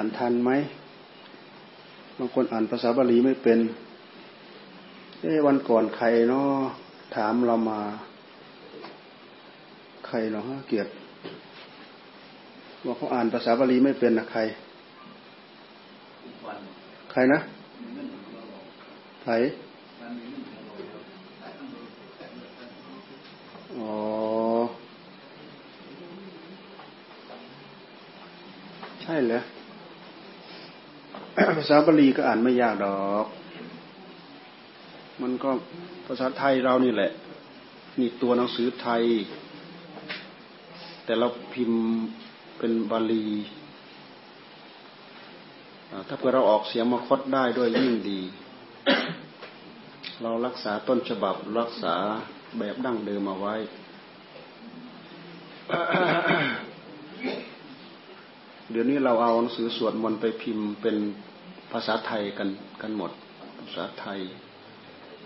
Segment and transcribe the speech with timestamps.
[0.00, 0.50] านทันไหม
[2.18, 3.58] บางคนอ่านภาษาบาลีไม่เป็น
[5.20, 6.52] เอ้วันก่อนใครเนาะ
[7.16, 7.80] ถามเรามา
[10.06, 10.90] ใครเนาะเกียรติ
[12.84, 14.40] ว่าเขาอ่านภาษาบาลีไม่เป็นนะใคร
[17.12, 17.40] ใครนะ
[19.24, 19.32] ใคร
[23.78, 23.92] อ๋อ
[29.02, 29.40] ใช่เหรอ
[31.56, 33.26] ภาษาบาลีก็อ่านไม่ยากดอก
[35.22, 35.50] มันก็
[36.06, 37.10] ภาษาไทยเรานี่แหละ
[38.00, 39.02] นี่ตัวหนังสือไทย
[41.04, 41.82] แต่เราพิมพ์
[42.58, 43.26] เป็นบาลี
[46.08, 48.20] ถ้าเพื่อเราออกเสียงมาคดได้ด้วยยิ่งดี
[50.22, 51.94] เรารักษาต้นฉบับรักษา
[52.58, 53.54] แบบดั้งเดิมมาไว้
[58.72, 60.96] เดี๋ยวนี้เราเอาหนังสือสวดมนต์ไปพิมพ์เป็น
[61.72, 62.48] ภาษาไทยกัน
[62.82, 63.10] กันหมด
[63.58, 64.20] ภาษาไทย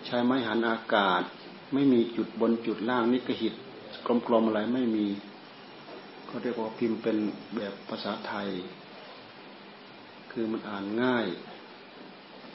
[0.07, 1.23] ใช้ไม้หันอากาศ
[1.73, 3.55] ไม่มีจุดบนจุดล่างนิกหิต
[4.27, 5.07] กลมๆอะไรไม่มี
[6.27, 7.17] เขาเรียกว่าพิมพ์เป็น
[7.57, 8.49] แบบภาษาไทย
[10.31, 11.27] คือมันอ่านง่าย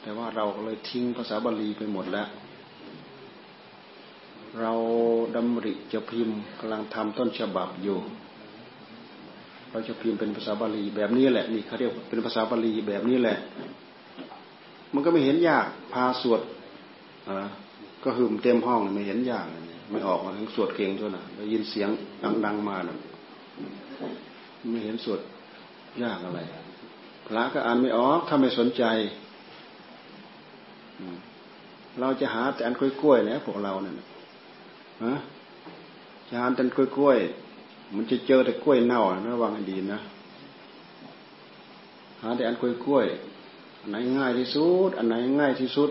[0.00, 2.28] แต่ว่าเราเลยทิ้งภาษาบาลีไปหมดแล้ว
[4.60, 4.72] เรา
[5.36, 7.98] ดำริจะพิมพ์กำลังทำต้นฉบับอยู่
[9.70, 13.36] เราจะพิมพ์เป็นภาษาบาลีแบบนี้แหละนี่เขาเรียกเป็นภาษาบาลีแบบนี้แหละ
[14.94, 16.40] มันก็ไม่เห็นยากพาสวด
[17.28, 17.36] อ่า
[18.02, 19.46] ก็หึมเต็มห้องไม่เห็นยาก
[19.90, 21.88] ไม่ออกมาทั้งสวดเก่งด้วยนะได้ยินเสียง
[22.44, 22.96] ดังๆมานะ
[24.70, 25.20] ไม่เห็นสวด
[26.02, 26.40] ยากอะไร
[27.26, 28.84] พระก็อ่านไม่ออกถ้าไม่สนใจ
[32.00, 33.94] เราจะหาแต่อันกล้วยๆนะพวกเราเนี่ย
[35.04, 35.14] ฮะ
[36.28, 37.39] จะหาแต่กล้วยๆ
[37.96, 40.00] มันจะเจอแต่กล้วยเน่านะระวังให้ดีนะ
[42.22, 45.90] หาแต่อันกล้วยๆอันไหนง่ายที่สุด อันไหนง่ายที่สุด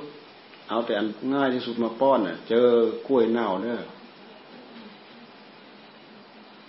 [0.70, 2.68] เอาแต่อันง่ายที่สุดมาป้อนเน่ะ เจอ
[3.08, 3.88] กล้วยเน่าเนอะ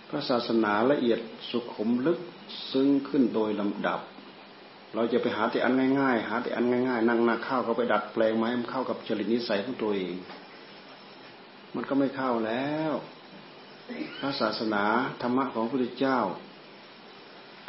[0.08, 1.18] พระศาสนาละเอียด
[1.50, 2.18] สุขุมลึก
[2.72, 4.00] ซึ้งขึ้นโดยลำดับ
[4.94, 10.14] เราจะไปหาแต่อันง่ายๆ หาแต่อันง่ายๆ นั่งนาข้าวเขาไปดัดแปลงไม้มันเข้ากับจริตนิสัยของตัวเอง
[11.74, 12.92] มันก็ไม่เข้าแล้ว
[14.20, 14.84] พระศาสนา
[15.22, 16.18] ธรรมะของพระพุทธเจ้า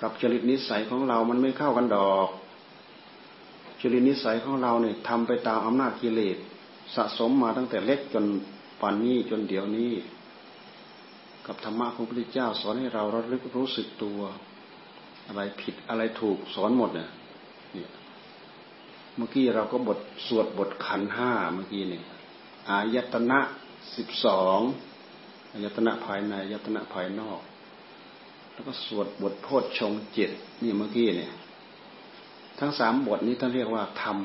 [0.01, 2.27] กับจริตนิสัยของเรามันไม่เข้ากันดอก
[3.81, 6.37] จริตนิสัยของเราเนี่ยทำไปตามอำนาจกิเลส
[6.95, 8.25] สะสมมาตั้งแต่เล็กจน
[8.81, 9.93] ป่านนี้จนเดี๋ยวนี้
[11.45, 14.19] กับธรรมะของพระพุทธเจ้า สอนให้เราระลึกรู้สึกตัว
[15.27, 17.09] อะไรผิดอะไรถูกสอนหมดเนี่ย
[19.15, 22.03] เมื่อกี้เราก็บทสวดบทขันห้าเมื่อกี้เนี่ย
[22.69, 23.39] อายตนะ
[23.95, 24.59] สิบสอง
[25.63, 27.39] ยตนะภายในอายตนะภายนอก
[28.53, 30.31] แล้วก็สวดบทโพชฌงเจ็ด
[30.63, 31.31] นี่เมื่อกี้เนี่ย
[32.59, 34.17] ทั้งสามบทนี้ท่านเรียกว่าธรรม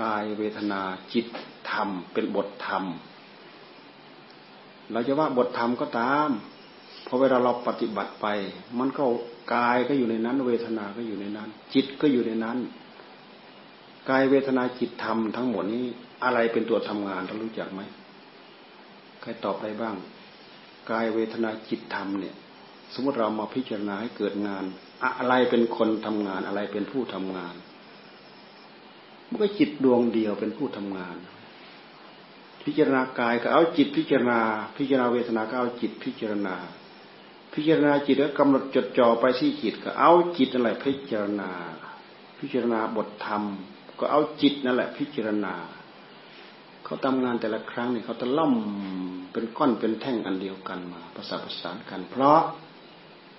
[0.00, 0.80] กายเวทนา
[1.12, 1.26] จิต
[1.70, 2.84] ธรรม เป็นบทธรรม
[4.92, 6.30] เราจะว่าบทธรรมก็ตาม
[7.06, 8.26] พอเวลาเราปฏิบัติไป
[8.78, 9.04] มันก็
[9.54, 12.58] กายก็อยู่ในนั้น เวทนาก็อยู่ในนั้น จิตก็อยู่ในนั้น
[14.10, 15.84] กายเวทนาจิตธรรมทั้งหมดนี้
[16.24, 17.80] อะไรเป็นตัวทำงานเรารู้จักไหม
[19.22, 19.96] ใครตอบได้บ้าง
[20.90, 22.34] กายเวทนาจิตธรรมเนี่ย
[22.94, 24.64] สมมติเรามาพิจารณาให้เกิดงาน
[25.18, 27.54] อะไรเป็นคนทำงานอะไรเป็นผู้ทำงาน
[29.28, 31.16] มันก็จิตดวงเดียวเป็นผู้ทำงาน
[32.64, 34.40] พิจารณากายก็เอาจิตพิจารณา
[34.76, 36.56] พิจารณาเวทนาก็เอาจิตพิจารณา
[37.54, 41.50] พิจารณาจิตแล้วกำหนดจดจ่อไปที่จิตก็เอาจิตนั่นแหละพิจารณา
[42.38, 43.42] พิจารณาบทธรรม
[43.98, 45.54] ก็เอาจิตนั่นแหละ พิจารณา
[46.84, 48.54] เขาทำงานแต่ละครั้งเนี่ยเขาจะล่อม
[49.32, 52.40] เป็นก้อนเป็นแท่งอันเดียวกันมาประสานประสานกัน เพราะ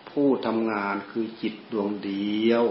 [0.09, 2.63] ผู้ทำงานคือจิตดวงเดียว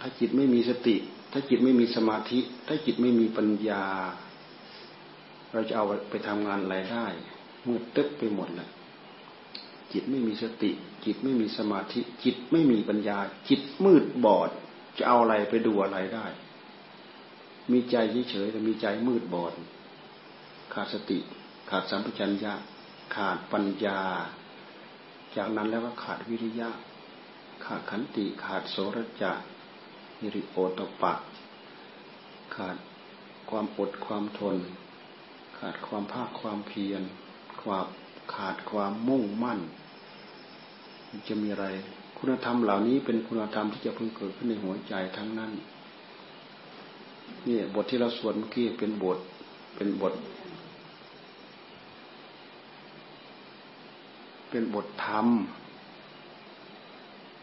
[0.00, 0.96] ถ้าจิตไม่มีสติ
[1.32, 3.84] ถ้าจิตไม่มีสมาธิ ถ้าจิตไม่มีปัญญา
[5.52, 7.06] เราจะเอาไปทำงานอะไรได้
[7.66, 8.68] มืดตึ๊บไปหมดเลย
[9.92, 10.70] จิตไม่มีสติ
[11.04, 14.50] จิตไม่มีสมาธิ จิตไม่มีปัญญา จิตมืดบอด
[14.98, 16.26] จะเอาอะไรไปดูอะไรได้
[17.70, 17.96] มีใจ
[18.30, 19.54] เฉยๆแต่มีใจมืดบอด
[20.74, 21.18] ขาดสติ
[21.70, 22.54] ขาดสัมปชัญญะ
[23.16, 24.00] ขาดปัญญา
[25.36, 26.70] จากนั้นแล้วก็ขาดวิริยะ
[27.64, 29.32] ขาดขันติ ขาดโสรจะ
[30.20, 31.14] ฮิริโอตปะ
[32.56, 32.76] ขาด
[33.50, 34.56] ความอดความทน
[35.58, 37.02] ขาดความภาคความเพียร
[37.62, 37.86] ความ
[38.34, 39.60] ขาดความมุ่งมั่น
[41.28, 41.66] จะมีอะไร
[42.18, 45.52] คุณธรรมเหล่านี้เป็นคุณธรรมที่จะพึงเกิดขึ้นในหัวใจทั้งนั้น
[47.48, 49.18] นี่บทที่เราสวดเมื่อกี้เป็นบท
[49.76, 50.14] เป็นบท
[54.50, 55.28] เป็นบทธรรม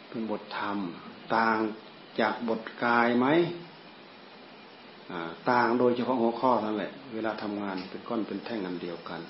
[0.10, 0.78] เป็นบทธรรม
[1.36, 1.58] ต่าง
[2.20, 3.28] จากบทกายไหม
[5.50, 9.22] ต่างโดยเฉพาะหัวข้อนั่นแหละ เวลาทำงานเป็นก้อนเป็นแท่งอันเดียวกัน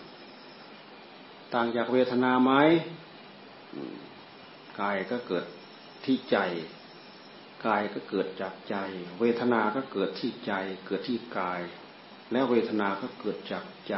[1.54, 2.52] ต่างจากเวทนาไหม
[4.80, 5.46] กายก็เกิด
[6.06, 6.38] ที่ใจ
[7.66, 8.76] กายก็เกิดจากใจ
[9.20, 10.54] เวทนาก็เกิดที่ใจ
[10.86, 11.62] เกิดที่กาย
[12.32, 13.96] แล้วเวทนาก็เกิดจากใจ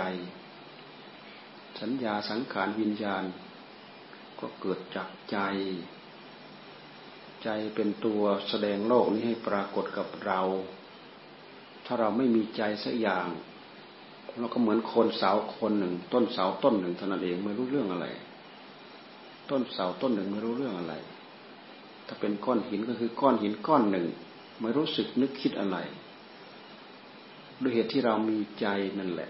[1.81, 3.24] สัญญาสังขารวิญญาณ
[4.40, 5.38] ก็เกิดจากใจ
[7.44, 10.42] ใจเป็นตัวแสดงโลกนี้ให้ปรากฏกับเรา
[11.86, 13.28] ถ้าเราไม่มีใจสักอย่าง
[14.40, 18.08] เราก็เหมือนคนเสาคนหนึ่ง ต้นเสาต้นหนึ่งเท่านั้นเองไม่รู้เรื่องอะไร
[19.50, 20.94] ต้นเสาต้นหนึ่งไม่รู้เรื่องอะไร
[22.13, 24.08] ถ้าเป็นก้อนหินก็คือก้อนหินก้อนหนึ่ง
[24.60, 25.78] ไม่รู้สึกนึกคิดอะไร
[27.62, 28.68] ด้วยเหตุที่เรามีใจ
[29.00, 29.30] นั่นแหละ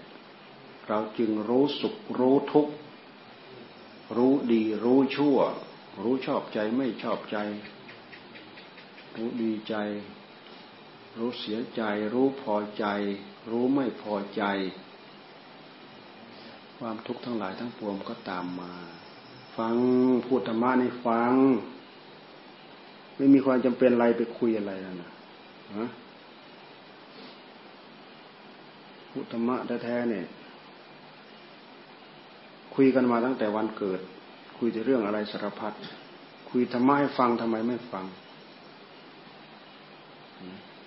[0.88, 2.72] เราจึงรู้สุขรู้ทุกข์
[4.16, 5.38] รู้ดีรู้ชั่ว
[6.02, 7.36] รู้ชอบใจไม่ชอบใจ
[9.16, 9.74] รู้ดีใจ
[11.18, 11.82] รู้เสียใจ
[12.12, 12.86] รู้พอใจ
[13.50, 14.42] รู้ไม่พอใจ
[16.78, 18.72] ความทุกข์ทั้งหลายทั้งปวงก็ตามมา
[19.56, 19.76] ฟัง
[20.26, 21.34] พูดธรรมะในฟัง
[23.22, 25.10] ไม่มีความจำเป็นอะไรไปคุยอะไรนะ
[25.78, 25.86] ฮะ
[29.12, 30.24] พุทธมะแท้ๆเนี่ย
[32.74, 34.00] คุยกันมาตั้งแต่วันเกิด
[34.58, 35.72] คุยแต่เรื่องอะไรสารพัด
[36.50, 38.04] คุยธรรมะให้ฟังทำไมไม่ฟัง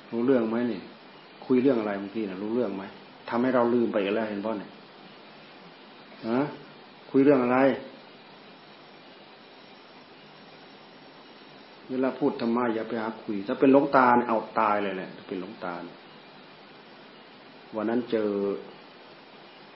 [0.10, 0.84] รู้เรื่องไหมเนี่ย
[1.46, 2.84] คุยเรื่องอะไรเมื่อกี้นะรู้เรื่องไหม
[3.30, 4.72] ทำให้เราลืมไปแล้วเห็นบ่เนี่ย
[6.28, 6.40] ฮะ
[7.12, 7.58] คุยเรื่องอะไร
[11.90, 15.74] เวลาพูดธรรมะอย่าไปหาคุย ถ้าเป็นหลงตาเนี่ยเอาตายเลยแหละถ้าเป็นหลงตา
[17.76, 18.30] วันนั้นเจอ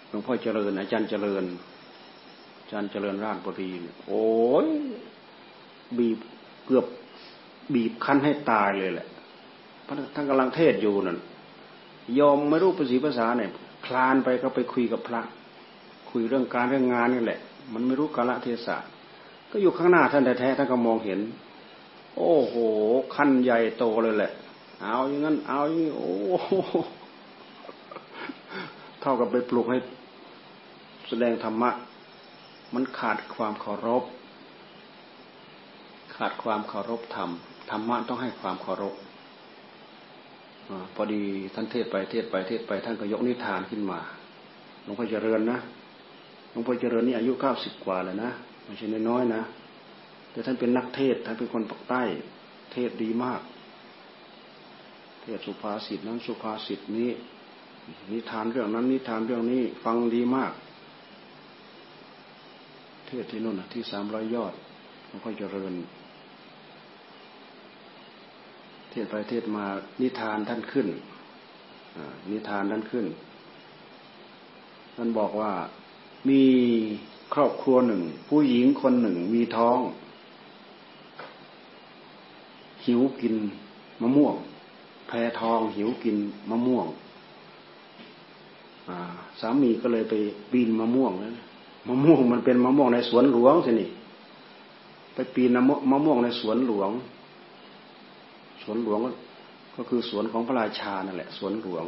[0.09, 1.44] หลวงพ่อเจริญ อาจารย์เจริญ
[2.59, 3.69] อาจารย์เจริญราชบุรี
[4.07, 4.27] โอ้
[4.65, 4.67] ย
[5.97, 6.17] บีบ
[6.65, 6.85] เกือบ
[7.73, 9.07] บีบคั้นให้ตายเลยแหละ
[10.15, 11.17] ท่านกำลังเทศอยู่นั่น
[12.19, 13.51] ยอมไม่รู้ภาษีภาษาเนี่ย
[13.85, 15.21] คลานไปก็ไปคุยกับพระ
[16.11, 17.39] คุยเรื่องการเรื่องงานนี่แหละ
[17.73, 18.77] มันไม่รู้กาลเทศะ
[19.51, 21.19] ก็อยู่ข้างหน้าท่านแท้ๆท่านก็มองเห็น
[22.17, 22.56] โอ้โห
[23.15, 24.31] ขั้นใหญ่โตเลยแหละ
[24.81, 26.09] เอาอย่างนั้น เอาอย่างนี้โอ้
[29.01, 29.77] เท่ากับไปปลุกให้
[31.07, 31.69] แสดงธรรมะ
[32.73, 34.03] มันขาดความเคารพ
[36.15, 37.29] ขาดความเคารพธรรม
[37.71, 38.95] ธรรมะต้องให้ความเคารพ
[40.71, 41.21] อพอดี
[41.53, 44.00] ท่านเทศไปเทศไปเทศไปท่านก็ยกนิทานขึ้นมา
[44.83, 45.57] หลวงพ่อเจริญนะ
[46.51, 48.31] หลวงพ่อเจริญนี่อายุเก้าสิบกว่าแล้วนะ
[48.65, 49.41] ไม่ใช่น้อยนะ
[50.31, 52.03] แต่ท่านเป็นนักเทศท่านเป็นคนปักใต้
[52.73, 53.41] เทศดีมาก
[55.21, 57.09] เทศสุภาษิตนั้นสุภาษิตนี้
[58.11, 60.51] นิทานเรื่องนั้น นิทานเรื่องนี้ฟังดีมาก
[63.07, 64.53] เทศที่นู่นที่สามร้อยยอด
[65.07, 65.73] หลวงพ่อเจริญ
[68.91, 69.65] เทศไปเทศมา
[70.01, 70.87] นิทานท่านขึ้น
[72.31, 73.05] นิทานท่านขึ้น
[74.95, 75.51] ท่านบอกว่า
[76.29, 76.43] มี
[77.33, 79.80] ครอบครัวหนึ่ง ผู้หญิงคนหนึ่งมีท้อง
[82.86, 83.36] หิวกิน
[84.02, 84.36] มะม่วง
[85.07, 86.18] แพทองหิวกิน
[86.50, 86.88] มะม่วง
[89.40, 90.14] สามีก็เลยไป
[90.52, 91.33] ปีนมะม่วงนะ
[91.88, 93.90] มะม่วงมันเป็นมะม่วงในสวนหลวงสินี่
[95.14, 95.50] ไปปีน
[95.92, 96.90] มะม่วงในสวนหลวง
[98.64, 99.00] สวนหลวง
[99.76, 101.86] ก็คือสวนของพระราชานั่นแหละสวนหลวง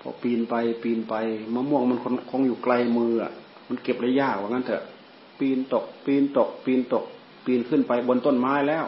[0.00, 1.14] พอปีนไปปีนไป
[1.54, 1.98] มะม่วงมัน
[2.30, 3.32] คงอยู่ไกลมืออะ
[3.68, 4.82] มันเก็บได้ยากว่างั้นเถอะ
[5.38, 7.04] ปีนตก ปีนตก ปีนตก
[7.44, 8.84] ปีนขึ้นไปบนต้นไม้แล้ว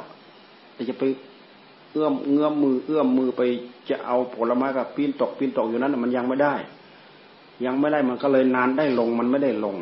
[0.81, 1.05] แต่จะไป
[1.93, 3.43] เอื้อมเงื้อมมือเอื้อมมือไป
[3.89, 6.55] จะเอาผลไม้กับปีนตกปีนตกอยู่นั้นมันยังไม่ได้
[7.65, 9.77] ยังไม่ได้มันก็เลยนานได้ลงมันไม่ได้ลง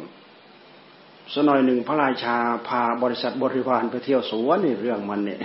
[1.35, 2.37] สน่อยหนึ่งพระราชา
[2.69, 5.41] พาบริษัทบริวารไปเที่ยวสวนนี่เรื่องมันเนี่ย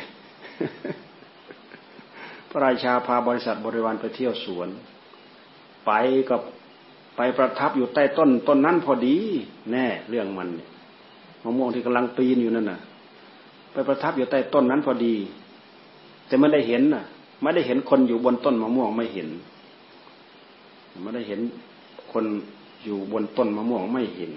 [2.50, 4.67] พระราชาพาบริษัทบริวารไปเที่ยวสวน
[5.86, 5.91] ไป
[6.29, 6.41] กับ
[7.17, 9.17] ไปประทับอยู่ใต้ต้นต้นนั้นพอดี
[9.72, 10.69] แน่เรื่องมันเนี่ย
[11.43, 12.79] มะม่วงที่กำลังปีนอยู่นั่นน่ะ
[13.72, 15.15] ไปประทับอยู่ใต้ต้นนั้นพอดี
[16.27, 17.03] แต่ไม่ได้เห็นน่ะ
[17.42, 19.27] ไม่ได้เห็นคนอยู่บนต้นมะม่วงไม่เห็น
[21.03, 21.39] ไม่ได้เห็น
[22.12, 22.25] คน
[22.84, 24.32] อยู่บนต้นมะม่วงไม่เห็น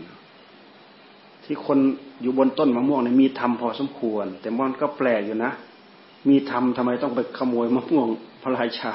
[1.44, 1.78] ที่คน
[2.22, 5.52] อยู่บนต้นมะม่วงเนี่ยมีธรรมพอสมควร แต่มันก็แปลกอยู่นะ
[6.28, 8.06] มีธรรมทำไมต้องไปขโมยมะม่วง
[8.42, 8.92] พระราชา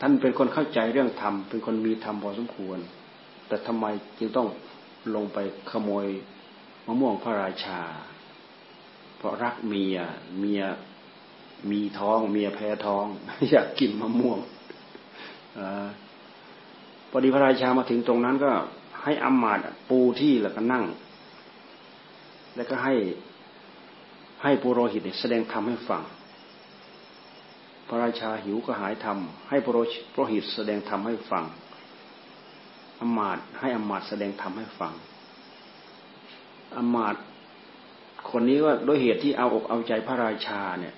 [0.00, 2.78] ท่านเป็นคนเข้าใจเรื่องธรรม เป็นคนมีธรรมพอสมควร
[3.48, 3.86] แต่ทำไม
[4.18, 4.48] จึงต้อง
[5.14, 5.38] ลงไป
[5.70, 6.06] ขโมย
[6.86, 7.80] มะม่วงพระราชา
[9.18, 9.98] เพราะรักเมีย
[10.38, 10.62] เมีย
[11.70, 13.04] มีท้อง เมียแพ้ท้อง
[13.50, 14.38] อยากกินมะม่วง
[15.58, 15.60] อ
[17.10, 18.50] พอดีพระราชามาถึงตรงนั้นก็
[19.02, 19.58] ให้อำมาต
[19.88, 20.84] ปูที่แล้วก็นั่ง
[22.56, 22.94] แล้วก็ให้
[24.42, 26.02] ให้ปุโรหิตแสดงธรรมให้ฟัง
[27.88, 31.44] พระราชาหิวก็หายธรรม ให้ปุโรหิตแสดงธรรมให้ฟัง
[33.00, 34.92] อามาตให้อามาตแสดงธรรมให้ฟัง
[36.76, 37.14] อามาต
[38.30, 40.94] คนนี้ก็ด้วยเหตุที่เอาอกเอาใจพระราชาเนี่ย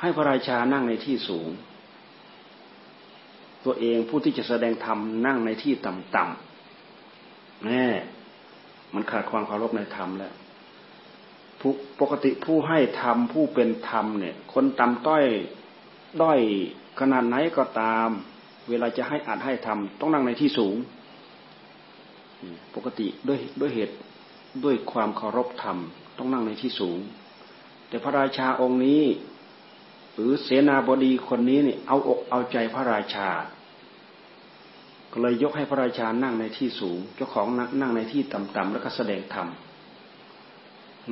[0.00, 1.48] ให้พระราชานั่งในที่สูง
[3.64, 7.86] ตัวเองผู้ที่จะแสดงธรรมนั่งในที่ต่ำๆแน่
[8.94, 10.32] มันขาดความเคารพในธรรมแล้ว
[12.00, 15.24] ปกติผู้ให้ธรรมผู้เป็นธรรมเนี่ย คนต่ำต้อย
[16.22, 16.40] ด้อย
[17.00, 18.08] ขนาดไหนก็ตาม
[18.68, 20.76] เวลาจะให้อาจให้ธรรมต้องนั่งในที่สูง
[22.74, 23.94] ปกติด้วยด้วยเหตุ
[24.64, 25.78] ด้วยความเคารพธรรม
[26.16, 26.98] ต้องนั่งในที่สูง
[27.88, 29.02] แต่พระราชาองค์นี้
[30.14, 33.28] หรือเสนาบดีคนนี้เนี่ยเอาอกเอาใจพระราชา
[35.12, 37.46] ก็เลยยกให้พระราชานั่งในที่สูง เจ้าของ
[37.80, 39.48] นั่งในที่ต่ำๆแล้วก็แสดงธรรม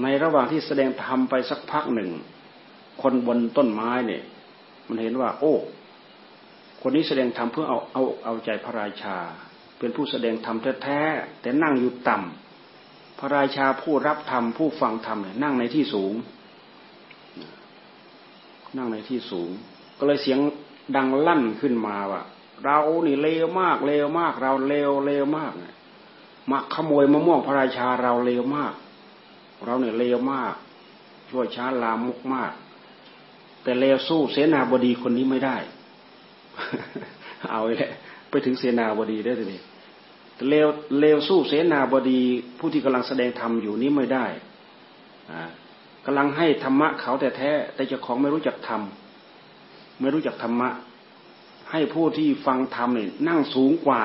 [0.02, 2.10] ในระหว่างที่แสดงธรรมไปสักพักหนึ่ง
[3.02, 4.22] คนบนต้นไม้เนี่ย
[4.88, 5.54] มันเห็นว่า โอ้
[6.82, 9.16] คนนี้แสดงธรรมเพื่อเอาเอาเอาใจพระราชา
[9.78, 12.45] เป็นผู้แสดงธรรมแท้ๆแต่นั่งอยู่ต่ำ
[13.18, 16.14] พระราชาผู้รับธรรมผู้ฟังธรรมเนี่ยนั่งในที่สูง
[18.76, 19.50] นั่งในที่สูง
[19.98, 20.38] ก็เลยเสียง
[20.96, 22.22] ดังลั่นขึ้นมาว่า
[22.64, 25.52] เรานี่เลวมากเลวมาก เราเลวเลวมาก
[26.50, 28.74] มาขโมยมะม่วงพระราชาเราเลวมาก
[29.64, 30.54] เราเนี่ยเลวมาก
[31.30, 32.52] ช่วยช้าลามุกมาก
[33.62, 35.56] แต่เลวสู้เสนาบดีคนนี้ไม่ได้
[37.50, 37.90] เอาแหละ
[38.30, 39.54] ไปถึงเสนาบดีได้เลยแต่
[40.48, 40.68] เลว
[41.00, 42.22] เลวสู้เสนาบดี
[42.58, 44.26] ผู้ที่กำลังแสดงธรรมอยู่นี้ไม่ได้
[46.06, 48.82] กำลังให้ธรรมะเขาแต่แท้แต่เจ้าของไม่รู้จักธรรม
[50.00, 50.68] ไม่รู้จักธรรมะ
[51.70, 54.04] ให้ผู้ที่ฟังธรรมเนี่ยนั่งสูงกว่า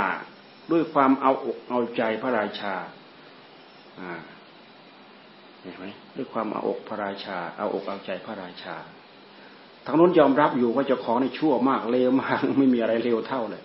[0.71, 2.73] ด้วยความเอาอกเอาใจพระราชา
[5.61, 5.85] เห็นไหม
[6.15, 8.75] ด้วยความเอาอกพระราชา เอาอกเอาใจพระราชา
[9.85, 13.61] ทางนู้นยอมรับอยู่ว่าเจ้าของในชั่วมากเลวมากไม่มีอะไรเลวเท่าเลย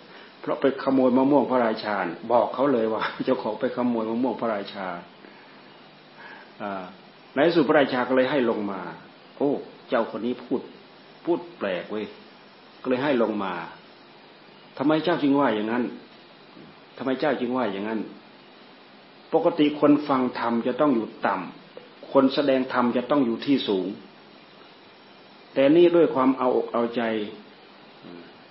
[0.47, 1.95] เพราะไปขโมยมะม่วงพระราชา
[2.33, 4.87] บอกเขาเลยว่า เจ้าของไปขโมยมะม่วงพระราชา
[7.35, 8.81] ในสุพระราชาก็เลยให้ลงมา
[9.37, 9.51] โอ้
[9.89, 10.61] เจ้าคนนี้พูด
[11.25, 12.07] พูดแปลกเว้ย
[12.83, 13.55] ก็เลยให้ลงมา
[14.79, 15.85] ทำไมเจ้าจึงว่าอย่างนั้น
[16.97, 18.01] ทำไมเจ้าจึงว่าอย่างนั้น
[19.35, 23.87] ปกติคนฟังธรรมจะต้องอยู่ต่ำคนแสดงธรรมจะต้องอยู่ที่สูง
[25.55, 27.03] แต่นี่ด้วยความเอาอกเอาใจ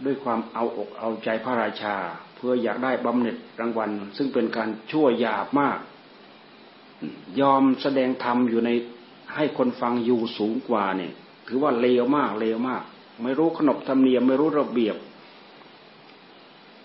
[0.06, 1.96] ด้วยความเอาอกเอาใจพระราชา
[2.36, 5.80] เพื่ออยากได้บำเหน็จรางวัล ซึ่งเป็นการชั่วหยาบมาก
[7.42, 8.70] ยอมแสดงธรรมอยู่ใน
[9.36, 11.14] ให้คนฟังอยู่สูงกว่าเนี่ย
[11.48, 12.84] ถือว่าเลวมากเลวมาก
[13.24, 14.98] ไม่รู้ขนบธรรมเนียมไม่รู้ระเบียบ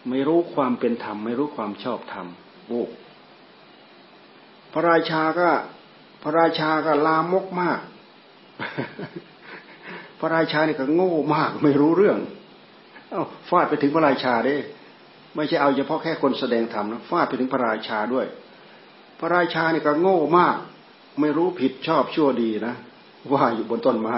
[0.09, 2.27] ไม่รู้ความเป็นธรรม ไม่รู้ความชอบธรรม
[2.67, 2.83] โอ้
[4.73, 5.51] พระราชาก็
[6.23, 7.81] พระราชาก็ลามกมาก
[10.21, 12.19] พระราชานี่ก็โง่มาก ไม่รู้เรื่อง
[13.11, 14.57] เอาฟาดไปถึงพระราชาด้
[15.37, 18.27] ไม่ใช่เอาเฉพาะแค่คนแสดงธรรมนะฟาดไปถึงพระราชาด้วย
[19.21, 20.57] พระราชานี่ก็โง่มาก
[21.21, 22.75] ไม่รู้ผิดชอบชั่วดีนะ
[23.33, 24.17] ว่าอยู่บนต้นไม้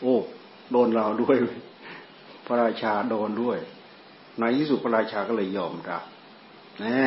[0.00, 0.16] โอ้
[0.70, 1.36] โดนเราด้วย
[2.46, 3.58] พระราชาโดนด้วย
[4.38, 6.02] ในที่สุดพระราชาก็เลยยอมรับ
[6.80, 7.06] แน่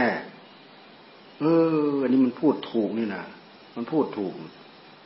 [1.39, 1.46] เอ
[1.88, 3.24] อ อันนี้มันพูดถูกนี่นะ
[3.75, 4.34] มันพูดถูก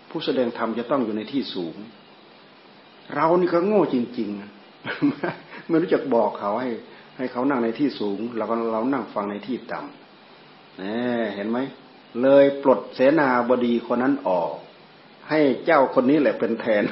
[0.09, 1.75] ผู้แสดงธรรมจะต้องอยู่ในที่สูง
[3.15, 6.69] เรานี่ก็โง่จริงๆไม่รู้จักบอกเขาให้
[7.17, 11.60] ให้เขานั่งในที่สูงเราก็เรานั่งฟังในที่ต่ำเห็นไหม
[12.22, 14.51] เลยปลดเสนาบดีคนนั้นออก
[15.29, 16.83] ให้เจ้าคนนี้แหละเป็นแทน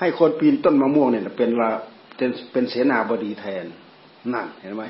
[0.00, 1.70] ให้คนปีนต้นมะม่วงเนี่ยเป็นละ
[2.16, 3.64] เป็นเป็นเสนาบดีแทน
[4.32, 4.84] นั่นเห็นไหม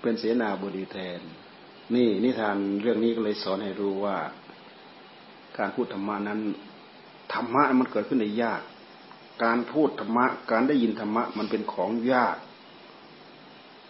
[0.00, 1.20] เป็นเสนาบดีแทน
[1.94, 4.16] นี่นิทานเรื่องนี้ก็เลยสอนให้รู้ว่า
[5.58, 6.40] การพูดธรรมะนั้น
[7.34, 8.60] ธรรมะมันเกิดขึ้นในยาก
[9.44, 12.36] การพูดธรรมะ การได้ยินธรรมะมันเป็นของยาก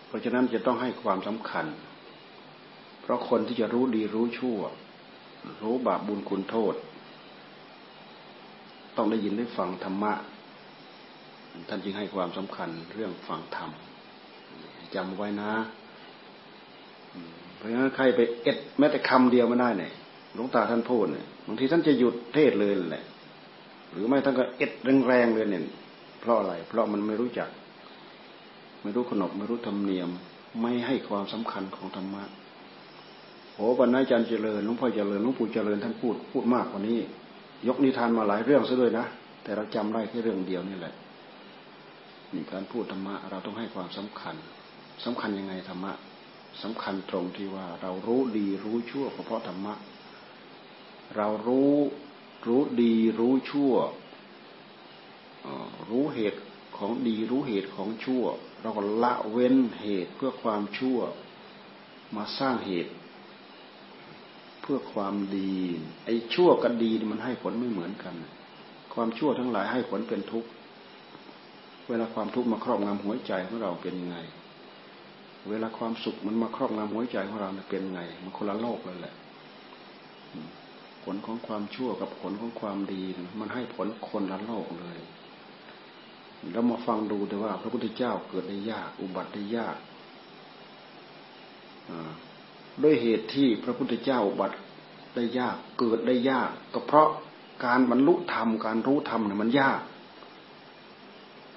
[0.06, 1.66] เพราะฉะนั้นจะต้องให้ความสำคัญ
[3.02, 4.60] เพราะคนที่จะรู้ดีรู้ชั่ว
[5.62, 6.74] รู้บาปบุญคุณโทษ
[8.96, 10.12] ต้องได้ยินได้ฟังธรรมะ
[11.68, 13.70] ท่านจึงให้ความสำคัญเรื่องฟังธรรม
[14.94, 15.52] จำไว้นะ
[17.56, 19.92] เพราะงั้นใครไปเอ็ดแม้แต่คำเดียวไม่ได้เนี่ย
[20.34, 23.04] หลวงตาท่านพูดเนี่ยบางทีท่านจะหยุดเทศเลยแหละ
[23.94, 24.72] หรือไม่ท่านก็เอ็ด
[25.06, 25.64] แรงๆเลยเนี่ย
[26.20, 27.48] เพราะอะไร เพราะมันไม่รู้จัก
[28.82, 30.08] ไม่รู้ขนบไม่รู้ธรรมเนียม
[30.60, 32.24] ไม่ให้ความสำคัญของธรรมะ
[33.54, 36.98] โอ้บรรณาจารย์เจริญหลวงพ่อเจริญหลวงปู่เจริญท่านพูดพูดมากกว่านี้
[37.68, 39.06] ยกนิทานมาหลายเรื่องซะด้วยนะ
[39.42, 40.94] แต่เราจำได้แค่เรื่องเดียวนี่แหละ
[42.34, 44.34] นี่การพูดธรรมะเราต้องให้ความสำคัญ
[45.04, 45.92] สำคัญยังไงธรรมะ
[46.62, 49.74] สำคัญตรงที่ว่าเรารู้ดีรู้ชั่วเพราะธรรมะ
[51.16, 51.72] เรารู้
[52.46, 53.74] รู้ดีรู้ชั่ว
[55.90, 56.40] รู้เหตุ
[56.76, 58.24] ของดีรู้เหตุของชั่ว
[58.60, 60.98] เราก็ละเว้นเหตุเพื่อความชั่ว
[62.16, 62.92] มาสร้างเหตุ
[64.60, 65.54] เพื่อความดี
[66.04, 68.14] ไอ้ชั่วกับดีมันให้ผลไม่เหมือนกัน
[68.94, 70.50] ความชั่วทั้งหลายให้ผลเป็นทุกข์
[71.88, 74.18] เวลาความทุกข์มาครอบงำหัวใจของเราเป็นยังไง
[75.50, 79.14] เวลาความสุขมันมาครอบงำหัวใจของเราเป็นยังไง มันคนละโลกเลยแหละ
[81.04, 83.02] ผลของความชั่วกับผลของความดี
[83.40, 84.99] มันให้ผลคนละโลกเลย
[86.52, 89.76] แล้วมาฟังดูแต่ว่า พระพุทธเจ้าเกิดได้ยาก อุบัติได้ยาก
[92.82, 94.56] ด้วยเหตุที่พระพุทธเจ้าอุบัติ
[95.14, 97.08] ได้ยาก เกิดได้ยาก ก็เพราะ
[97.64, 99.80] การบรรลุธรรม การรู้ธรรมเนี่ยมันยาก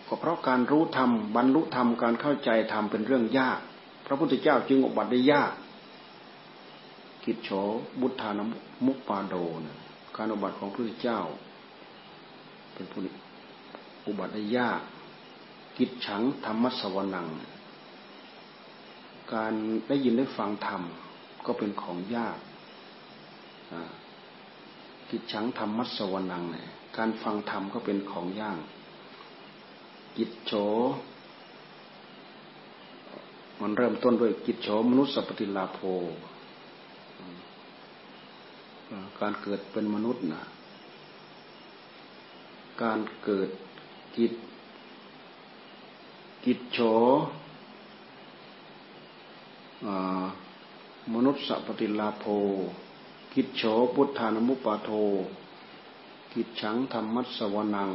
[0.08, 3.60] ก็เพราะการรู้ธรรมบรรลุธรรมการเข้าใจธรรมเป็นเรื่องยาก
[4.06, 5.52] พระพุทธเจ้าจึงอุบัติได้ยาก
[7.28, 7.50] กิจโฉ
[8.02, 8.40] บุตธาน
[8.86, 9.78] มุปปาโดนะ
[10.16, 11.20] การอุบัติของพระพุทธเจ้า
[12.74, 13.02] เป็นผู้
[14.08, 14.82] อุบัติได้ยาก
[15.78, 17.28] กิจฉังธรรมสวนัง
[19.34, 19.54] การ
[19.88, 20.82] ได้ยินได้ฟังธรรม
[21.46, 22.38] ก็เป็นของยาก
[25.10, 26.68] กิจฉังธรรมสวนังเนี่ย
[26.98, 28.60] การฟังธรรมก็เป็นของยาก
[30.18, 30.52] กิจโฉ
[33.62, 35.80] มันเริ่มต้นด้วยกิจโฉมนุษย์สัพติลาโภ
[39.22, 40.44] การเกิดเป็นมนุษย์นะ
[42.84, 43.50] การเกิด
[44.18, 44.34] กิจ
[46.46, 46.80] กิจโฉ
[51.16, 52.26] มนุษย์สัพติลาโภ
[53.34, 54.90] กิจโฉพุทธานุมุปาโท
[56.34, 57.90] กิจฉังธรรมัสวนัง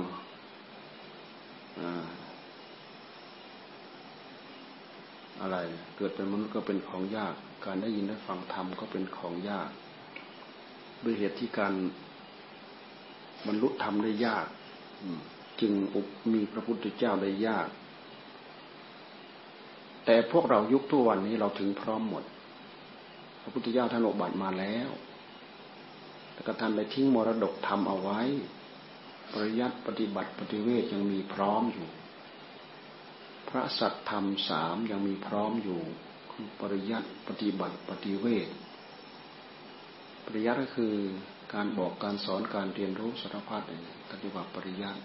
[5.40, 5.56] อะไร
[5.96, 9.70] เกิดเป็นมนุษย์ก็เป็นของยาก การได้ยินได้ฟังธรรมก็เป็นของยาก
[11.04, 11.74] ด้วยเหตุที่การ
[13.46, 14.46] บรรลุธรรมได้ยาก
[15.60, 15.72] จึง
[16.32, 17.68] มีพระพุทธเจ้าได้ยาก
[20.06, 22.24] แต่พวกเรายุคทุกวันนี้เราถึงพร้อมหมด
[23.42, 24.90] พระพุทธเจ้าท่านอบัติมาแล้ว
[26.32, 28.20] แต่ก็ท่านได้ทิ้งมรดกธรรมเอาไว้
[29.32, 31.88] ปริยัติปฏิบัติปฏิเวทยังมีพร้อมอยู่
[33.48, 35.80] พระสัตธรรมสามยังมีพร้อมอยู่
[36.30, 38.48] คือปริยัติปฏิบัติปฏิเวท
[40.24, 40.94] ปริยัติก็คือ
[41.54, 45.00] การบอกการสอนการเรียนรู้สารพัดเนี่ยปฏิบัติปริยัติ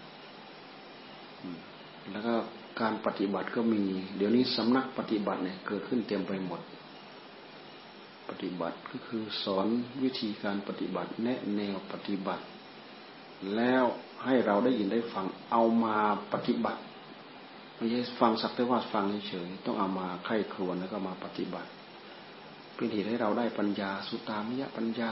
[2.11, 2.33] แล้วก็
[2.81, 3.83] การปฏิบัติก็มี
[4.17, 6.61] เดี๋ยวนี้สำนักปฏิบัติเนี่ยเกิดขึ้นเต็มไปหมด
[8.29, 9.67] ปฏิบัติก็คือสอน
[10.03, 12.43] วิธีการปฏิบัติแนะแนวปฏิบัติ
[13.55, 13.83] แล้ว
[14.25, 15.97] ให้เราได้ยินได้ฟังเอามา
[16.33, 16.81] ปฏิบัติ
[17.75, 21.69] ไม่ใช่ฟังสักแต่ว่าฟังเฉยต้องเอามาไข้ครวนแล้วก็มาปฏิบัติ
[22.77, 25.11] เป็นเหตุให้เราได้ปัญญา สุตามิยปัญญา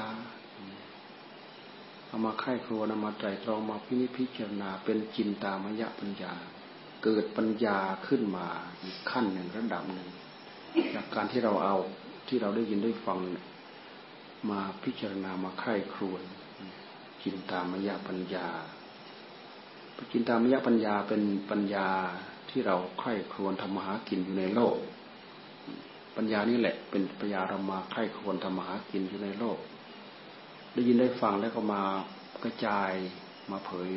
[2.08, 6.34] เอามาไข้ครัวนเอามาไตรตรองมาพินิจพิจารณา เป็นจินตามยะปัญญา
[7.04, 8.48] เกิดปัญญาขึ้นมา
[8.84, 10.10] อีกขั้นหนึ่งระดับหนึ่ง
[10.94, 11.76] จากการที่เราเอา
[12.28, 13.20] ที่เราได้ยินได้ฟัง
[14.50, 16.22] มาพิจารณามาไข้ครวน
[17.24, 18.48] จินตามยะปัญญา
[20.12, 21.88] จินตามยะปัญญาเป็นปัญญา
[22.50, 24.76] ที่เราใคร่ครวญทำมาหากินอยู่ในโลก
[26.16, 29.60] ปัญญานี่แหละ เป็นปัญญาเรามาใคร่ควญทำมหากินอยู่ในโลก
[30.74, 31.82] ได้ยินได้ฟังแล้วก็มา
[32.44, 32.92] กระจาย
[33.52, 33.90] มาเผย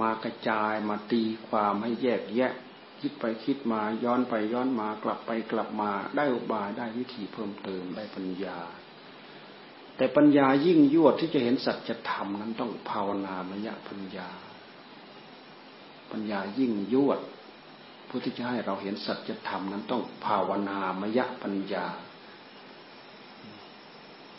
[0.00, 2.52] มากระจายมาตีความให้แยกแยะ
[3.00, 8.58] คิดไปคิดมาย้อนไปย้อนมากลับไปกลับมาได้อุบายได้วิธีเพิ่มเติมได้ปัญญา
[9.96, 14.30] แต่ปัญญายิ่งยวดที่จะเห็นสัจธรรมนั้นต้องภาวนามยปัญญา
[16.10, 17.20] ปัญญายิ่งยวด
[18.16, 21.86] ผู้ที่จะให้เราเห็นสัจธรรมนั้นต้องภาวนามยปัญญา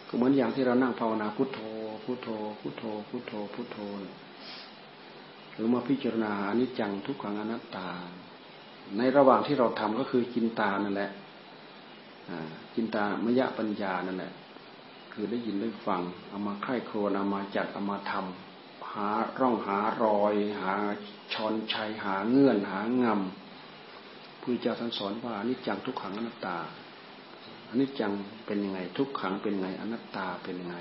[0.08, 1.60] ก็เหมือนอย่างที่เรานั่งภาวนาพุทโธ
[2.04, 3.78] พุทโธ พุทโธ พุทโธ พุทโธ
[5.54, 7.90] หรือมาพิจารณาอนิจจังทุกขังอนัตตา
[8.98, 11.12] ในระหว่างที่เราทำก็คือจินตานั่นแหละ
[12.76, 14.34] จินตามยปัญญานั่นแหละ
[15.14, 19.10] คือได้ยินได้ฟังเอามาไข้ครวเอามาจัดเอามาทำหา
[19.40, 20.74] ร่องหารอย หา
[21.34, 23.45] ชอนชัยหาเงื่อนหางำ
[24.48, 26.58] พุทธเจ้าท่านสอนว่านิจจังทุกขังอนัตตา
[27.70, 28.12] อนิจจัง
[28.46, 30.78] เป็นยังไง ทุกขังเป็นยังไงอนัตตาเป็นยังไง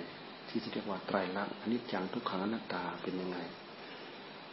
[0.48, 3.38] ที่เรียกว่าไตรลักษณ์อนิจจังทุกขังอนัตตาเป็นยังไง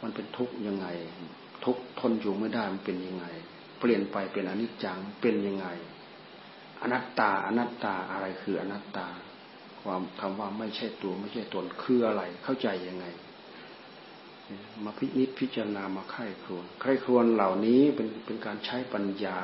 [0.02, 0.86] มันเป็นทุกยังไง
[1.64, 3.26] ทุกทนอยู่ไม่ได้มันเป็นยังไง
[3.78, 5.66] เปลี่ยนไปเป็นอนิจจังเป็นยังไง
[6.82, 9.06] อนัตตาอนัตตาอะไรคืออนัตตา
[9.82, 13.06] ความคำว่าไม่ใช่ตัวไม่ใช่ตนคืออะไรเข้าใจยังไง
[14.84, 19.38] มาพิจิตพิจารณามาไข้ครวนไข้ครวนเหล่านี้เป็นเป็นการใช้ปัญญา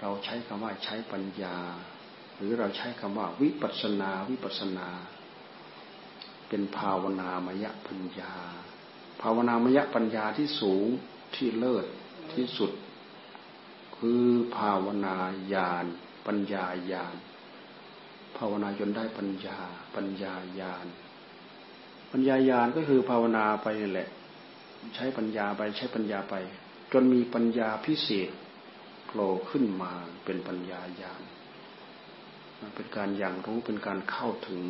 [0.00, 1.56] เราใช้คำว่าใช้ปัญญา
[2.36, 4.88] หรือเราใช้คำว่าวิปัสนาวิปัสนา
[6.48, 8.32] เป็นภาวนามยปัญญา
[9.22, 10.86] ภาวนามยปัญญาที่สูง
[11.34, 11.86] ที่เลิศ
[12.32, 12.72] ที่สุด
[13.96, 14.24] คือ
[14.56, 15.16] ภาวนา
[15.52, 15.86] ญาณ
[16.26, 17.14] ปัญญาญาณ
[18.36, 19.58] ภาวนาจนได้ปัญญา
[19.94, 20.86] ปัญญาญาณ
[22.16, 24.08] ปัญญาญาณก็คือภาวนาไปนี่แหละ
[24.94, 26.34] ใช้ปัญญาไปใช้ปัญญาไป
[26.92, 28.28] จนมีปัญญาพิเศษ
[29.06, 29.92] โผล่ขึ้นมา
[30.24, 31.22] เป็นปัญญาญาณ
[32.76, 34.62] เป็นการอย่างรู้เป็นการเข้าถึง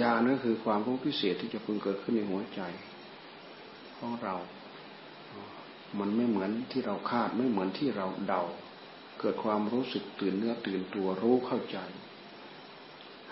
[0.00, 2.60] ญาณก็คือความรู้พิเศษที่จะพึงเกิดขึ้นในหัวใจ
[3.96, 4.34] ของเรา
[5.98, 8.42] มันไม่เหมือนที่เราคาดไม่เหมือนที่เราเดา
[9.20, 11.78] เกิดความรู้สึกตื่นเนื้อตื่นตัวรู้เข้าใจ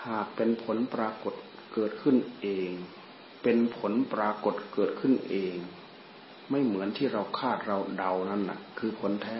[0.07, 1.33] หากเป็นผลปรากฏ
[1.75, 2.69] เกิดขึ้นเอง
[3.43, 5.55] เป็นผลปรากฏเกิดขึ้นเอง
[6.49, 9.39] ไม่เหมือนที่เราคาดเราเดานั่นน่ะ คือผลแท้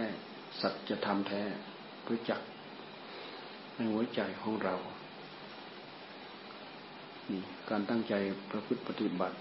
[0.62, 1.44] สัจธรรมแท้
[2.08, 2.42] รู้จัก
[3.76, 4.76] ในหัวใจของเรา
[7.32, 8.14] นี่การตั้งใจ
[8.52, 9.38] ประพฤติปฏิบัติ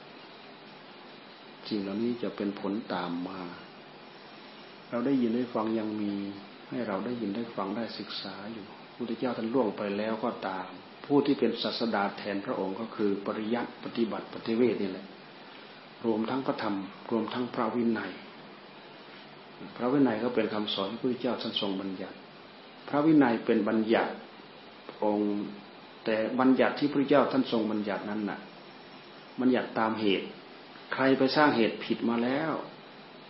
[1.69, 3.41] สิ่งเหล่านี้จะเป็นผลตามมา
[4.91, 6.15] เราได้ยินได้ฟังยังมี
[6.71, 8.65] ให้เราได้ยินได้ฟังได้ศึกษาอยู่
[8.97, 10.69] พุทธเจ้าท่านล่วงไปแล้วก็ตาม
[11.05, 15.07] ผู้ที่เป็นศาสดาแทนพระองค์ก็คือปริยัติปฏิบัติปฏิเวทนี่แหละ
[16.07, 16.77] รวมทั้งพระธรรม
[17.11, 18.13] รวมทั้งพระวินัย
[19.77, 22.17] พระวินัยก็เป็นคำสอนที่พระพุทธเจ้าท่านทรงบัญญัติ
[22.89, 24.13] พระวินัยเป็นบัญญัติ
[25.05, 25.33] องค์
[26.05, 28.39] แต่บัญญัติที่พระพุทธเจ้าท่านทรงบัญญัตินั้นน่ะ
[29.41, 30.27] บัญญัติตามเหตุ
[30.95, 32.53] ใครไปสร้างเหตุผิดมาแล้ว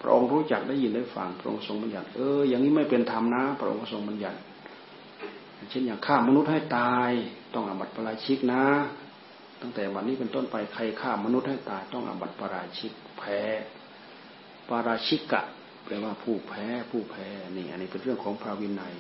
[0.01, 4.39] พระองค์รู้จักได้ยินได้ฟังพระองค์ทรงบัญญัติเอออย่างนี้ไม่เป็นธรรมนะ พระองค์ทรงบัญญัติ
[5.71, 7.11] เช่นอย่างฆ่ามนุษย์ให้ตาย
[7.55, 8.65] ต้องอาบัติปราชิกนะ
[9.61, 13.41] ตั้งแต่วันนี้เป็นต้นไปใครฆ่ามนุษย์ให้ตาย ต้องอาบัติปราชิกแพ้
[14.69, 15.43] ปาราชิกะ
[15.85, 18.95] แปลว่าผู้แพ้ผู้แพ้นี่อันนี้เป็นเรื่องของพระวินัย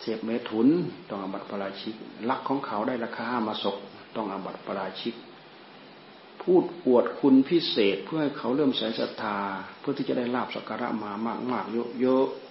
[0.00, 0.68] เสียบเมถุน
[1.08, 1.94] ต้องอาบัติปราชิก
[2.30, 3.76] ลักของเขาได้ราคาห้ามาศก
[4.16, 5.14] ต้องอาบัติปราชิก
[6.42, 9.38] พูดอวดคุณพิเศษเพื่อให้เขาเริ่มใส่ศรัทธา
[9.80, 11.64] เพื่อที่จะได้ลาบสักการะมามากมาก
[12.00, 12.43] เยอะๆ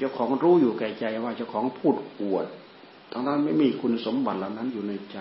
[0.00, 2.46] เจ้าของรู้อยู่แก่ใจว่าเจ้าของพูดอวด
[3.12, 5.18] ทั้งนั้นไม่มีคุณสมบัติเหล่านั้นอยู่ในใจ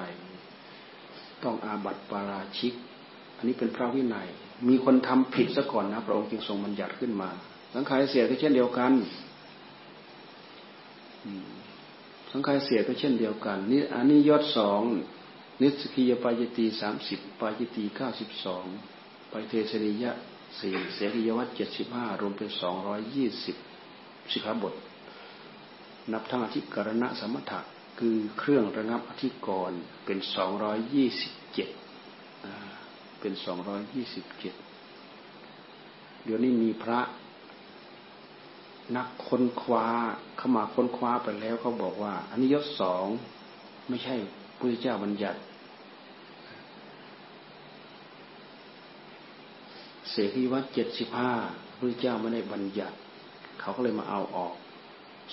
[1.43, 2.73] ต้องอาบัติปาราชิก
[3.37, 4.27] อันนี้เป็นพระวินัย
[4.69, 7.29] มีคนทำผิดซะก่อนนะพระองค์จึงทรงบัญญัติขึ้นมา
[7.73, 8.91] สังขารเสียก็เช่นเดียวกัน
[12.31, 14.81] สังขารเสียก็เช่นเดียวกันนี่อันนี้ยศสอง
[15.61, 18.65] นิสกิยปายตีสามสิบปายตีเก้าสิบสอง
[19.29, 20.11] ไปเทสริยะ
[20.59, 23.55] สี่เสรียวัตเจ็ดสิบห้ารวมเป็นสองร้อยยี่สิบ
[24.31, 24.73] สิขาบท
[26.13, 27.59] นับทั้งอธิกรณะสมถะ
[27.99, 31.69] คือเครื่องระงับอธิกรณ์เป็นสองร้อยยี่สิบเจ็ด
[33.19, 34.55] เป็นสองร้อยยี่สิบเจ็ด
[36.23, 36.99] เดี๋ยวนี้มีพระ
[38.95, 39.87] นักค้นคว้า
[40.37, 43.05] เข้ามาค้นคว้าไปแล้วเขาบอกว่าอันนี้ยศสอง
[43.89, 44.15] ไม่ใช่
[44.57, 45.39] พระเจ้าบัญญัติ
[50.11, 51.31] เสรีวัดเจ็ดสิบห้า
[51.77, 52.95] พระเจ้าไม่ได้บัญญัติ
[53.65, 54.53] เขาก็เลยมาเอาออก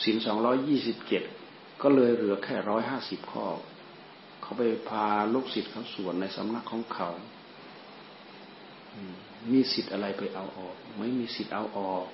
[0.03, 1.23] สินสองร้อยยี่สิบเจ็ด
[1.83, 3.47] ก็เลยเหลือแค่ร้อยห้าสิบข้อ
[4.43, 7.11] เขาไปพาลูกศิษย์เขาสวนในสำนักของเขา
[9.53, 12.07] มีสิทธิ์อะไรไปเอาออก ไม่มีสิทธิ์เอาออก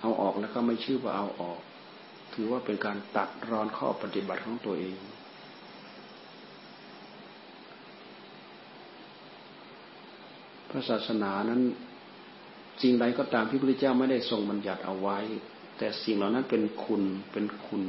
[0.00, 1.60] เอาออกแล้วก็ไม่ชื่อว่าเอาออก
[2.34, 4.98] ถือว่าเป็นการตัดรอนข้อปฏิบัติของตัวเอง
[10.70, 11.62] พระศาสนานั้น
[12.82, 15.18] สิ่งใดก็ตามที่พระพุทธเจ้าไม่ได้ทรงบัญญัติเอาไว้
[15.78, 17.82] แต่สิ่งเหล่านั้นเป็นคุณเป็นคุณ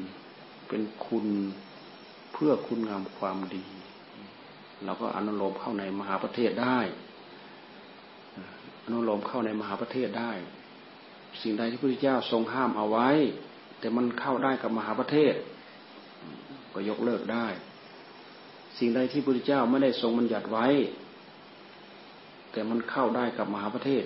[0.67, 1.27] เป็นคุณ
[2.33, 3.65] เพื่อคุณงามความดี
[4.85, 6.79] เราก็อนุโลมเข้าในมหาประเทศได้
[8.85, 10.31] อนุโลมเข้าในมหาประเทศได้
[11.41, 13.09] สิ่งใดที่พระพุทธเจ้าทรงห้ามเอาไว้
[13.79, 15.33] แต่มันเข้าได้กับมหาประเทศ
[16.73, 17.47] ก็ยกเลิกได้
[18.79, 20.67] สิ่งใดที่พระพุทธเจ้าไม่ได้ทรงบัญญัติไว้
[22.51, 24.03] แต่มันเข้าได้กับมหาประเทศ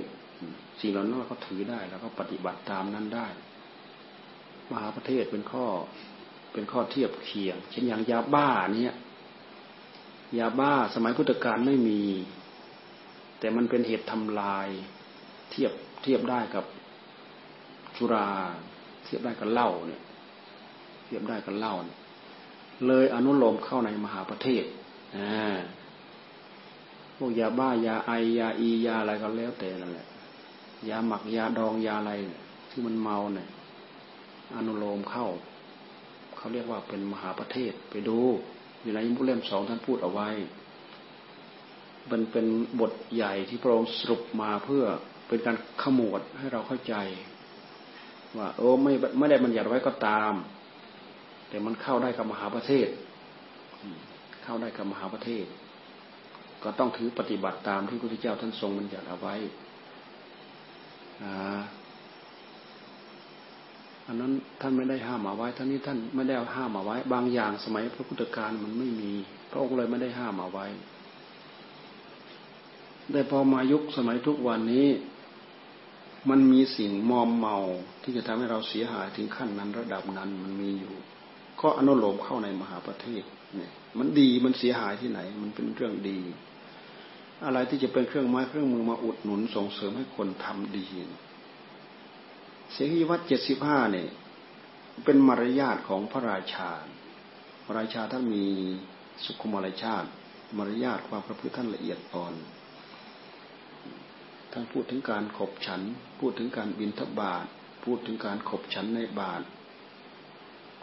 [0.82, 3.28] สิ่งเหล่านั้นเราก็ถือได้แล้วก็ปฏิบัติตามนั้นได้
[4.72, 5.66] มหาประเทศเป็นข้อ
[6.54, 8.96] เป็นข้อเทียบเคียง เช่นอย่างยาบ้าเนี่ย
[10.40, 12.02] ยาบ้าสมัยพุทธกาลไม่มี
[13.40, 14.68] แต่มันเป็นเหตุทำลาย
[15.52, 15.72] เทียบ
[16.04, 16.66] เทียบได้กับ
[17.98, 18.30] สุรา
[19.04, 20.02] เทียบได้กับเหล้าเนี่ย
[21.06, 21.76] เทียบได้กับเหล้า
[22.88, 24.64] เลยอนุโลมเข้าในมหาประเทศ
[25.16, 25.58] อ่า
[27.18, 30.08] พวกยาบ้ายาไอยาอียาอะไรก็แล้วแต่นั่นแหละ
[30.90, 32.12] ยาหมักยาดองยาอะไร
[32.70, 33.48] ที่มันเมาเนี่ย
[34.56, 35.28] อนุโลมเข้า
[36.38, 38.18] เขาเรียกว่าเป็นมหาประเทศไปดู
[38.82, 40.30] อยู่ในมุเล่มสองท่านพูดเอาไว้
[42.12, 42.46] มันเป็น
[42.80, 44.84] บทใหญ่ที่พระองค์สรุปมาเพื่อ
[45.28, 46.96] เป็นการขมวดให้เราเข้าใจ
[48.38, 50.34] ว่าโอ้ไม่ไม่ได้บัญญัติไว้ก็ตาม
[51.50, 52.88] แต่มันเข้าได้กับมหาประเทศ
[54.44, 55.46] เข้าได้กับมหาประเทศ
[56.64, 59.36] ก็ต้องถือปฏิบัติตามที่พระพุทธเจ้าท่านทรงบัญญัติเอาไว้
[64.10, 69.12] อันนั้นท่านไม่ได้ห้ามเอาไว้ท่านนี้ท่านไม่ได้ห้ามเอาไว้ บางอย่างสมัยพระพุทธการมันไม่มี
[69.50, 70.68] พระองค์เลยไม่ได้ห้ามเอาไว้
[73.12, 74.88] แต่พอมายุคสมัยทุกวันนี้
[76.30, 77.58] มันมีสิ่งมอมเมา
[78.04, 80.94] ที่จะทำให้เราเสียหายถึงขั้นนั้นระดับนั้นมันมีอยู่
[81.62, 83.24] ก็อนุโลมเข้าในมหาประเทศ
[83.56, 86.20] เนี่ยมันดีมันเสียหายที่ไหน มันเป็นเรื่องดี
[87.46, 90.86] อะไรที่จะเป็นเครื่องไม้เครื่องมือมาอุดหนุนส่งเสริมให้คนทำดี
[92.74, 94.10] เสียงวัดเจ็ดสิบห้าเนี่ย
[95.06, 96.72] เป็นมารยาทของพระราชา
[97.66, 98.46] พระราชาท่านมี
[99.24, 100.10] สุขุมารชาติ
[100.58, 102.34] มารยาทความประพฤติท่านละเอียดอ่อน
[104.52, 105.82] ท่านพูดถึงการขบฉัน
[106.20, 107.46] พูดถึงการบินทบาท
[107.84, 109.42] พูดถึงการขบฉันในบาท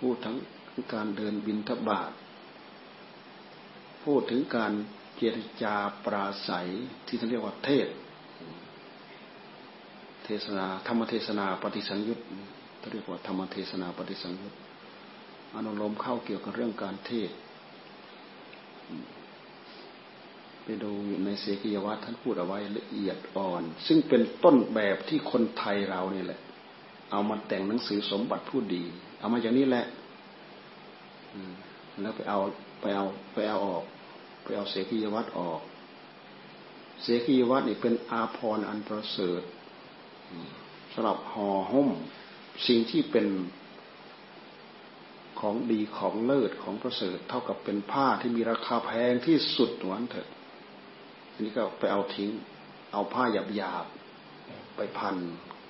[0.01, 0.37] พูดถึง
[0.95, 2.13] การเดินบินทบาท
[4.05, 4.73] พูดถึงการ
[5.17, 6.69] เจรจาปราศัย
[7.07, 7.89] ที่ท่านเรียกว่าเทศ
[10.27, 12.19] เทศนาธรรมเทศนาปฏิสังยุต
[12.81, 14.55] ท่าเรียกว่าธรรมเทศนาปฏิสังยุต
[15.55, 17.31] อนุโลมเข้าเกี่ยวกับเรื่องการเทศ
[20.65, 20.91] ไปดู
[21.25, 26.41] ในเสกียวัตท่านพูดเอาไว้ละเอียดอ่อน ซึ่งเป็นต้นแบบที่คนไทยเราเนี่แหละ
[27.11, 28.83] เอามาแต่งหนังสือสมบัติผู้ดี
[29.19, 29.85] เอามาจากนี้แหละ
[32.03, 32.39] แล้วไปเอา
[32.81, 33.85] ไปเอาไปเอาออก
[34.43, 35.61] ไปเอาเสกียวัตออก
[37.03, 39.43] เสกียวัตนี่เป็นอาภรณ์อันประเสริฐ
[40.93, 41.89] สำหรับห่อหุ้ม
[42.67, 43.27] สิ่งที่เป็น
[45.41, 50.29] ของดีของเลิศของประเสริฐเท่ากับเป็นผ้าที่มีราคาแพงที่สุดหวนเถอะ
[51.33, 52.31] ทีนี้ก็ไปเอาทิ้ง
[52.93, 53.87] เอาผ้าหยาบหยาบ
[54.77, 55.17] ไปพัน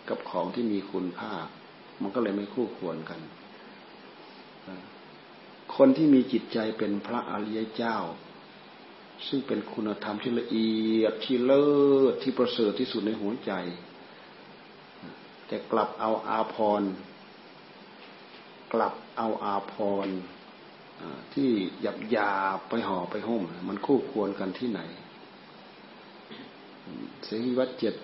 [0.09, 1.33] กับของที่มีคุณค่า
[2.03, 3.21] มันก็เลยไม่คู่ควรกัน
[5.77, 7.97] คนที่มีจิตใจเป็นพระอริยเจ้า
[9.29, 11.67] ซึ่งเป็นคุณธรรมที่ละเอียดที่เลิ
[12.13, 13.53] ศที่ประเสริฐที่สุดในหัวใจ
[15.47, 16.83] แต่กลับเอาอาพร
[18.73, 19.75] กลับเอาอาพ
[20.07, 20.09] ร
[21.35, 22.31] ที่หยับยา
[22.69, 24.81] ไปห่อไปห่ม มันคู่ควรกันที่ไหน
[27.25, 27.95] เสียงวัดเจ็ด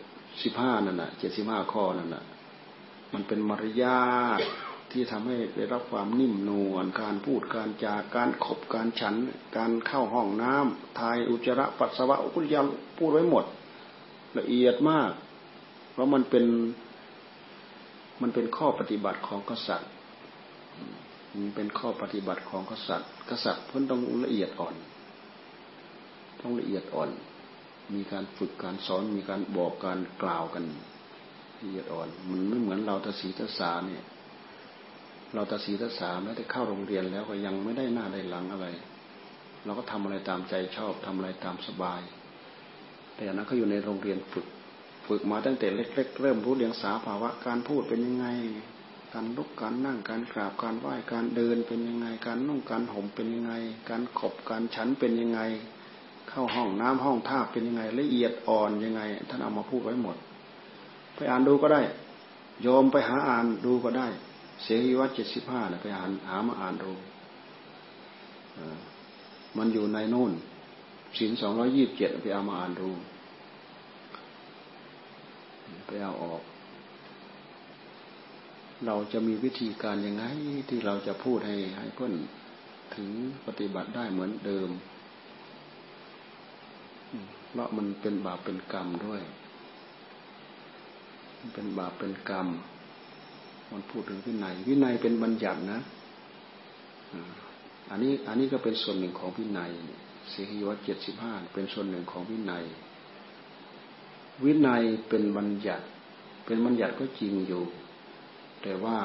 [0.42, 2.24] สิบห้านั่นน่ะเจ็ดสิบห้าข้อนั่นน่ะ
[3.12, 4.02] มันเป็นมารยา
[4.38, 4.40] ท
[4.90, 9.14] ที่ทำให้ได้รับความนิ่มนวลการพูดการจาการขบการฉัน
[9.56, 12.62] การเข้าห้องน้ำทายอุจจาระปัสสาวะพุทธยา
[12.98, 13.44] พูดไว้หมด
[14.38, 15.10] ละเอียดมาก
[15.92, 16.44] เพราะมันเป็น
[18.22, 19.90] มันเป็นข้อปฏิบัติของกษัตริย์
[21.36, 24.74] มันเป็นข้อปฏิบัติของกษัตริย์ กษัตริย์เพิ่นต้องละเอียดอ่อน
[26.40, 27.10] ต้องละเอียดอ่อน
[27.94, 30.64] มีการฝึกการสอนมีการบอกการกล่าวกัน
[31.60, 34.04] ละเอียดอ่อน มันไม่เหมือนเราตศีตสาเนี่ย
[35.34, 38.66] เราตศีตสาแม้แต่เข้าโรงเรียนแล้วก็ยังไม่ได้หน้าได้หลังอะไร
[39.64, 42.00] เราก็ทำอะไรตามใจชอบทำอะไรตามสบาย
[43.14, 44.46] แต่นั้นเขาอยู่ในโรงเรียนฝึก
[45.06, 48.26] ฝึกมาตั้งแต่เล็ก ๆ เริ่มรู้เรียงสาภาวะการพูดเป็นยังไง
[49.14, 53.52] การลุกการนั่งการกราบการไหว้การเดินเป็นยังไง การนุ่งการห่มเป็นยังไง
[53.88, 55.40] การขบการฉันเป็นยังไง
[56.28, 60.16] เข้าห้องน้ำห้องท่าเป็นยังไงละเอียดอ่อนยังไง ท่านเอามาพูดไว้หมด
[61.14, 61.82] ไปอ่านดูก็ได้
[62.66, 64.08] ยอมไปหาอ่านดูก็ได้
[64.62, 66.92] เสียงวัดเจ็ดสิบห้าไปอ่านหามาอ่านดู
[69.56, 70.32] มันอยู่ในโน่น
[71.18, 72.88] สินสองร้อยี่บเจ็ดไปเอามาอ่านดู
[75.86, 76.42] ไปเอาออก
[78.86, 80.24] เราจะมีวิธีการยังไง
[80.68, 82.12] ที่เราจะพูดให้ให้เพื่อน
[82.94, 83.08] ถึง
[83.46, 84.70] ปฏิบัติได้เหมือนเดิม
[87.50, 89.22] เพราะมันเป็นบาปเป็นกรรมด้วย
[91.38, 92.48] มันเป็นบาปเป็นกรรม
[93.72, 95.80] มันพูดถึงวินัย วินัยเป็นบัญญัตินะ
[97.90, 99.70] อันนี้อันนี้ก็เป็นส่วนหนึ่งของวินัย
[100.30, 102.64] เสียวัตเจ็ดสิบห้าเป็นส่วนหนึ่งของวินัย
[104.44, 105.84] วินัยเป็นบัญญัติ
[106.46, 107.62] เป็นบัญญัติก็จริงอยู่
[108.62, 108.98] แต่ว่า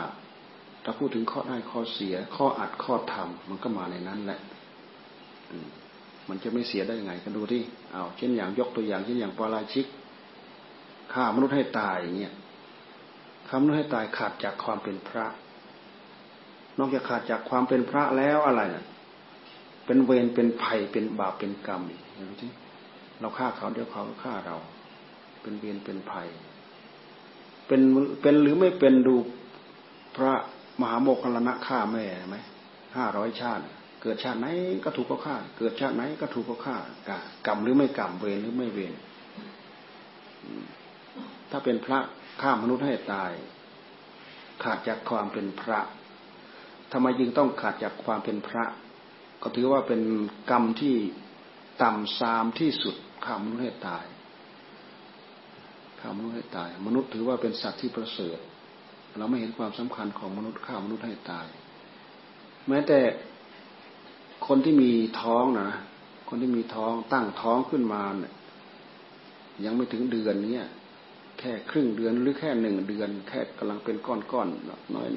[0.83, 4.39] ถ้าพูดถึงข้อได้ข้อเสีย ข้ออัดข้อทำมันก็มาในนั้นแหละ
[6.29, 7.61] มันจะไม่เสียได้ไงกันดูที่
[7.91, 9.85] เอาเช่นอย่างยกตัวอย่างเช่นอย่างปาราชิก
[11.13, 12.33] ฆ่ามนุษย์ให้ตายอย่างเงี้ย
[13.47, 15.25] ฆ่ามนุษย์ให้ตายขาดจากความเป็นพระ
[16.77, 18.85] นอกจากขาดจากความเป็นพระแล้วอะไรน่ะ
[19.85, 21.81] เป็นเวรเป็นภัยเป็นบาปเป็นกรรม
[22.13, 22.51] เห็นไหมที่
[23.19, 24.57] เราฆ่าเขาเดี๋ยวเขาฆ่าเรา
[25.47, 26.29] เป็นเวรเป็นภัย
[27.67, 27.81] เป็น
[28.21, 29.15] เป็นหรือไม่เป็นดู
[30.15, 30.33] พระ
[30.81, 32.37] มหาโมคคลนะฆ่าแม่ไหม
[32.95, 33.63] ห้าร้อยชาติ
[34.01, 34.47] เกิดชาติไหน
[34.83, 36.77] ก็ถูกเขาฆ่า เกิดชาติไหนก็ถูกเขาฆ่า
[37.47, 38.93] กรรมหรือไม่กรรมเวรหรือไม่เวร
[41.51, 41.99] ถ้าเป็นพระ
[42.41, 43.31] ฆ่ามนุษย์ให้ตาย
[44.63, 45.79] ขาดจากความเป็นพระ
[46.91, 48.65] ทำไมจึงต้องขาดจากความเป็นพระ
[49.41, 50.01] ก็ถือว่าเป็น
[50.51, 50.95] กรรมที่
[51.81, 54.05] ต่ำซามที่สุดข้ามนุษย์ให้ตาย
[55.99, 58.39] ข้ามนุษย์ให้ตาย มนุษย์ถือว่าเป็นสัตว์ที่ประเสริฐ
[59.17, 61.47] เราไม่เห็นความสำคัญของมนุษย์ข้ามนุษย์ให้ตาย
[62.67, 62.99] แม้แต่
[64.47, 65.69] คนที่มีท้องนะ
[66.29, 68.33] คนที่มีท้องตั้งท้องขึ้นมาเนี่ย
[69.65, 70.65] ยังไม่ถึงเดือนเนี้ย
[71.39, 75.09] แค่ครึ่งเดือนหรือแค่หนึ่งเดือน แค่กำลังเป็นก้อนๆน้อย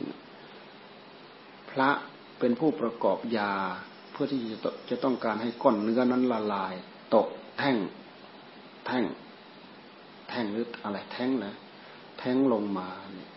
[1.70, 1.90] พระ
[2.38, 3.52] เป็นผู้ประกอบยา
[4.12, 4.56] เพื่อที่จะ
[4.90, 6.74] จะต้องการให้ก้อนเนื้อนั้นละลาย
[7.14, 7.26] ตก
[7.58, 7.76] แท่ง
[8.86, 9.04] แท่ง
[10.30, 11.54] แท่งหรืออะไรแท่งนะ
[12.18, 13.30] แท่งลงมาเนี่ย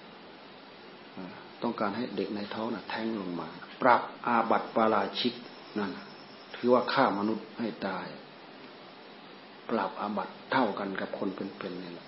[1.63, 3.47] ต้องการให้เด็กในท้องนะ่ะ แท่งลงมา
[3.81, 5.33] ปรับอาบัติปาราชิก
[5.79, 5.91] นั่น
[6.55, 8.07] ถือว่าฆ่ามนุษย์ให้ตาย
[9.69, 12.07] ปรับอาบัติเท่ากันกับคนเป็นๆนี่แหละ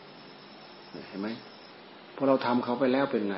[1.07, 1.27] เห็นไหม
[2.15, 3.37] พอเราทำเขาไปแล้วเป็นไง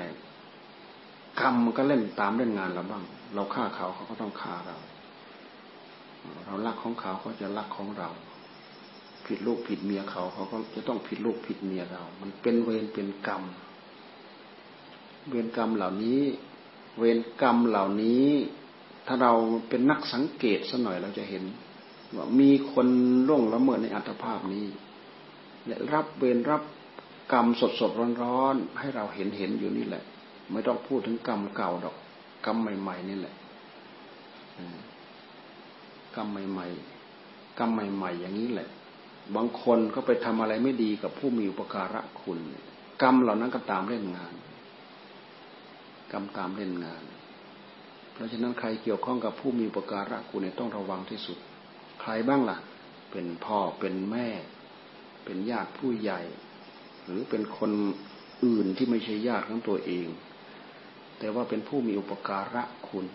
[1.40, 3.04] กรรมมันก็เล่นตามเล่นงานเราบ้าง
[3.36, 4.78] เราฆ่าเขาเขาก็ต้องฆ่าเรา
[6.46, 8.10] เราลักของเขาเขาจะลักของเรา
[9.28, 13.44] ผิดลูกผิดเมียเขาเขาก็จะต้องผิดลูกผิดเมียเรา มันเป็นเวรเป็นกรรม
[15.30, 16.22] เวรกรรมเหล่านี้
[16.98, 18.28] เวรกรรมเหล่านี้
[19.08, 19.34] ถ้าเรา
[19.70, 21.44] เป็นนักสังเกตสัหน่อยเราจะเห็น
[22.16, 22.88] ว่ามีคน
[23.28, 24.66] ล่วงละเมิดในอัตภาพนี้
[25.66, 26.62] และรับเวรรับ
[27.34, 30.04] กรรมสดสดร้อนร้อนให้เราเห็นเห็นอยู่นี่แหละ
[30.52, 31.96] ไม่ต้องพูดถึงกรรมเก่าดอก
[32.46, 33.36] กรรมใหม่ ๆ นี่แหละ
[36.16, 36.68] กรรมใหม่
[37.12, 38.70] ๆ กรรมใหม่ ๆ อย่างนี้แหละ
[39.36, 42.40] บางคนก็ไปทำอะไรไม่ดีกับผู้มีอุปการะคุณ
[43.02, 44.34] กรรมเหล่านั้นก็ตามเล่นงาน
[46.12, 47.04] กรรมตามเล่นงาน
[48.14, 51.38] เพราะฉะนั้นใครเกี่ยวข้องกับผู้มีอุปการะคุณเนี่ยต้องระวังที่สุด
[52.02, 52.58] ใครบ้างล่ะ
[53.12, 54.28] เป็นพ่อเป็นแม่
[55.26, 56.22] เป็นญาติผู้ใหญ่
[57.06, 57.72] หรือเป็นคน
[58.46, 60.08] อื่นที่ไม่ใช่ญาติของตัวเอง
[61.20, 63.06] แต่ว่าเป็นผู้มีอุปการะคุณ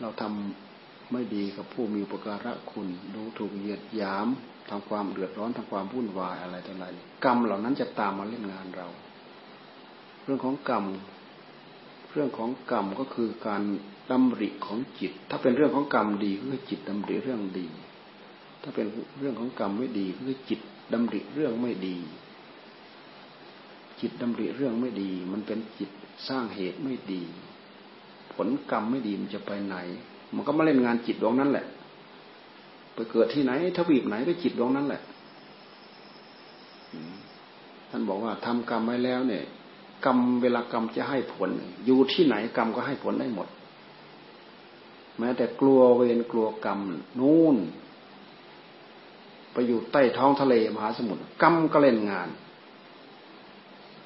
[0.00, 0.67] เราทำ
[1.12, 4.28] ไม่ดีกับผู้มีอุปการะคุณ ดูถูกเหยียดหยาม
[4.68, 6.86] ทำความเดือดร้อนทำความวุ่นวายอะไรต่ออะไร
[7.24, 8.88] กรรมเหล่านั้นจะตามมาเล่นงานเรา
[10.24, 10.84] เรื่องของกรรม
[12.12, 13.62] เรื่องของกรรมก็คือการ
[14.10, 17.66] ดำริของจิต ถ้าเป็นเรื่องของกรรมดีก็คือจิตดำริเรื่องดี
[18.62, 18.86] ถ้าเป็น
[19.18, 20.60] เรื่องของกรรมไม่ดีก็คือจิต
[20.92, 21.96] ดำริเรื่องไม่ดี
[24.00, 25.90] จิตดำริเรื่องไม่ดี มันเป็นจิต
[26.28, 27.22] สร้างเหตุไม่ดี
[28.34, 29.76] ผลกรรมไม่ดีมันจะไปไหน
[30.34, 31.66] มันก็มาเล่นงานจิตดวงนั้นแหละ
[32.94, 35.02] ไปเกิดที่ไหนทวีปไหนก็จิตดวงนั้นแหละ
[37.90, 39.44] ท่านบอกว่าทำกรรมไว้แล้วเนี่ย
[40.04, 41.50] กรรมเวลากรรมจะให้ผล
[41.84, 43.48] อยู่ที่ไหนกรรมก็ให้ผลได้หมด
[45.18, 46.80] แม้แต่กลัวเวรกลัวกรรม
[47.18, 47.56] นู่น
[49.52, 52.28] ไปอยู่ใต้ท้องทะเลมหาสมุทรกรรมก็เล่นงาน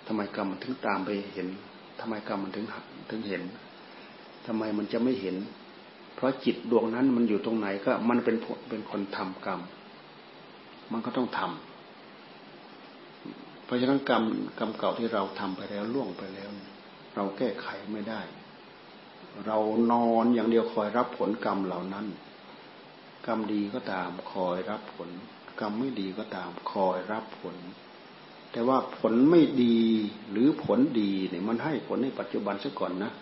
[0.06, 1.48] ทำไมกรรมมันถึงตามไปเห็น
[2.00, 2.64] ทำไมกรรมมันถึง
[3.11, 3.42] ถึงเห็น
[4.46, 5.37] ทำไมมันจะไม่เห็น
[6.14, 8.37] เพราะจิตดวงนั้นมันอยู่ตรงไหนก็มันเป็น
[8.68, 9.61] เป็นคนทำกรรม
[10.92, 11.46] มันก็ต้องทำ
[13.64, 14.22] เพราะฉะนั้นกรรม
[14.59, 16.51] กรรมเก่าที่เราทำไปแล้วล่วงไปแล้ว
[17.14, 18.20] เราแก้ไขไม่ได้
[19.46, 19.59] เรา
[19.92, 22.07] นอนอย่างเดียวคอยรับผลกรรมเหล่านั้น
[23.27, 25.11] กรรมดีก็ตามคอยรับผล
[25.61, 27.57] กรรมไม่ดีก็ตามคอยรับผล
[28.53, 29.79] แต่ว่าผลไม่ดี
[30.31, 33.12] หรือผลดีเนี่ยมันให้ผลในปัจจุบันซะก่อนนะ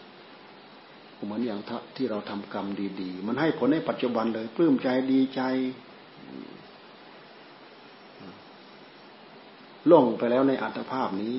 [1.25, 1.61] เหมือนอย่าง
[1.97, 2.67] ที่เราทำกรรม
[3.01, 5.43] ดีๆ มันให้ผลในปัจจุบันเลยปลื้มใจดีใจ
[9.91, 11.37] ล่งไปแล้วในอัตภาพนี้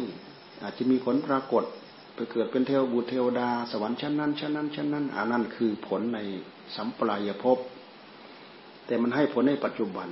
[0.62, 1.64] อาจจะมีผลปรากฏ
[2.16, 6.20] ไปเกิดเป็นเทวบุตรเทวดา สวรรค์ชั้นนั้นชั้นนั้นชั้นนั้นอันนั้นคือผลใน
[6.76, 7.58] สัมปรายภพ
[8.86, 10.10] แต่มันให้ผลในปัจจุบัน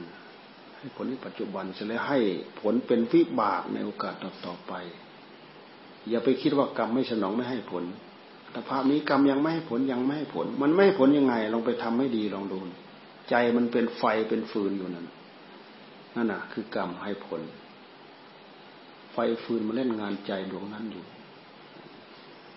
[0.77, 2.19] ให้ผลในปัจจุบันเสร็จแล้วให้
[2.59, 4.73] ผลเป็นวิบากในโอกาสต่อๆไป
[6.09, 7.83] อย่าไปคิดว่ากรรมไม่สนองไม่ให้ผล
[8.51, 12.57] แต่ภาพนี้กรรมยังไม่ให้ผลยังไม่ให้ผล มันไม่ให้ผลยังไง ลองไปทำให้ดีลองดู
[13.29, 15.07] ใจมันเป็นไฟเป็นฟืนอยู่นั่น
[16.15, 17.41] นั่นน่ะ คือกรรมให้ผล
[19.13, 21.05] ไฟฟืนมาเล่นงานใจดวงนั้นอยู่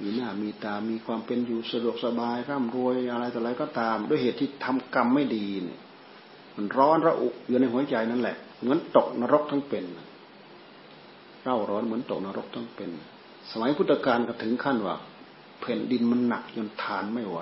[0.00, 5.80] มีหน้ามีตา มีความเป็นอยู่สะดวกสบายร่ำรวยอะไรต่ออะไรก็ตาม ด้วยเหตุที่ทำกรรมไม่ดีเนี่ย
[6.56, 9.84] มันร้อนระอุอยู่ในหัวใจนั่นแหละ เหมือนตกนรกทั้งเป็น
[11.42, 12.90] เร่าร้อนเหมือนตกนรกทั้งเป็น
[13.50, 14.96] สมัยพุทธกาลก็ถึงขั้นว่า
[15.62, 17.38] แผ่นดินมันหนักจนทานไม่ไหว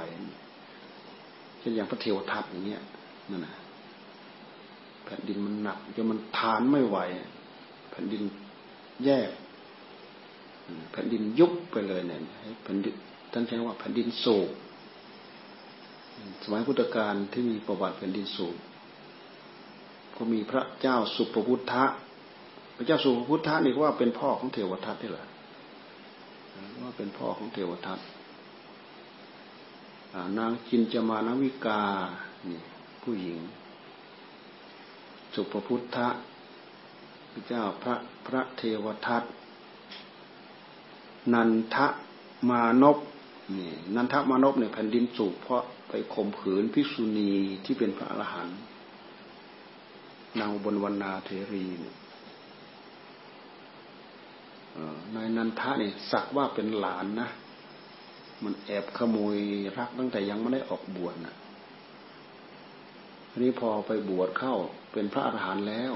[1.58, 2.82] เช่นอย่างพระเทวทัตอย่างเนี้ย
[3.30, 3.54] นั่นนะ
[5.04, 6.98] แผ่นดินมันหนักจนมันทานไม่ไหว
[7.90, 8.22] แผ่นดิน
[9.04, 9.30] แยก
[10.92, 12.20] แผ่นดินยุบไปเลยเนี่ย
[12.62, 12.94] แผ่นดิน
[13.32, 14.50] ท่านใช้ว่าแผ่นดินโศก
[16.42, 18.56] สมัยพุทธกาลที่มีประวัติแผ่นดินโศก
[20.16, 21.84] ก็มีพระเจ้าสุปพุทธะ
[22.76, 25.29] พระเจ้าสุปพุทธะนี่ว่าเป็นพ่อของเทวทัตนี่แหละ
[26.82, 28.00] ว่าเป็นพ่อของเทวทัต
[30.38, 31.82] นางจินจมานวิกา
[32.48, 32.60] นี่
[33.02, 33.38] ผู้หญิง
[35.34, 36.08] สุปพุทธะ
[37.32, 37.94] พระเจ้าพระ
[38.26, 39.24] พระเทวทัต
[41.32, 41.86] นันทะ
[42.50, 42.98] มานพ
[43.56, 47.32] นี่นันทมานพเนี่ยแผ่นดินสูบเพราะไปข่มขืนภิกษุณี
[47.64, 48.58] ที่เป็นพระอรหันต์
[50.40, 51.96] นางบนวันนาเทรีเนี่ย
[55.14, 57.28] นายนันทะนี่สักว่าเป็นหลานนะ
[58.44, 59.36] มันแอบขโมย
[59.78, 61.34] รักตั้งแต่ยังไม่ได้ออกบวชนะ
[63.30, 64.54] ทีนี้พอไปบวชเข้า
[64.92, 65.94] เป็นพระอรหันต์แล้ว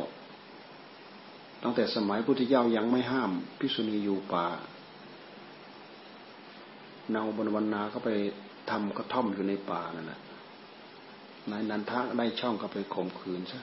[1.63, 4.47] ตั้งแต่สมัยพุทธเจ้ายังไม่ห้ามภิษุณีอยู่ป่า
[7.13, 8.11] นางบนวันนาก็ไป
[8.71, 10.21] ทำกระท่อมอยู่ในป่านั่นแหละ
[11.51, 13.61] นายนันทะได้ช่องก็ไปข่มขืนซะ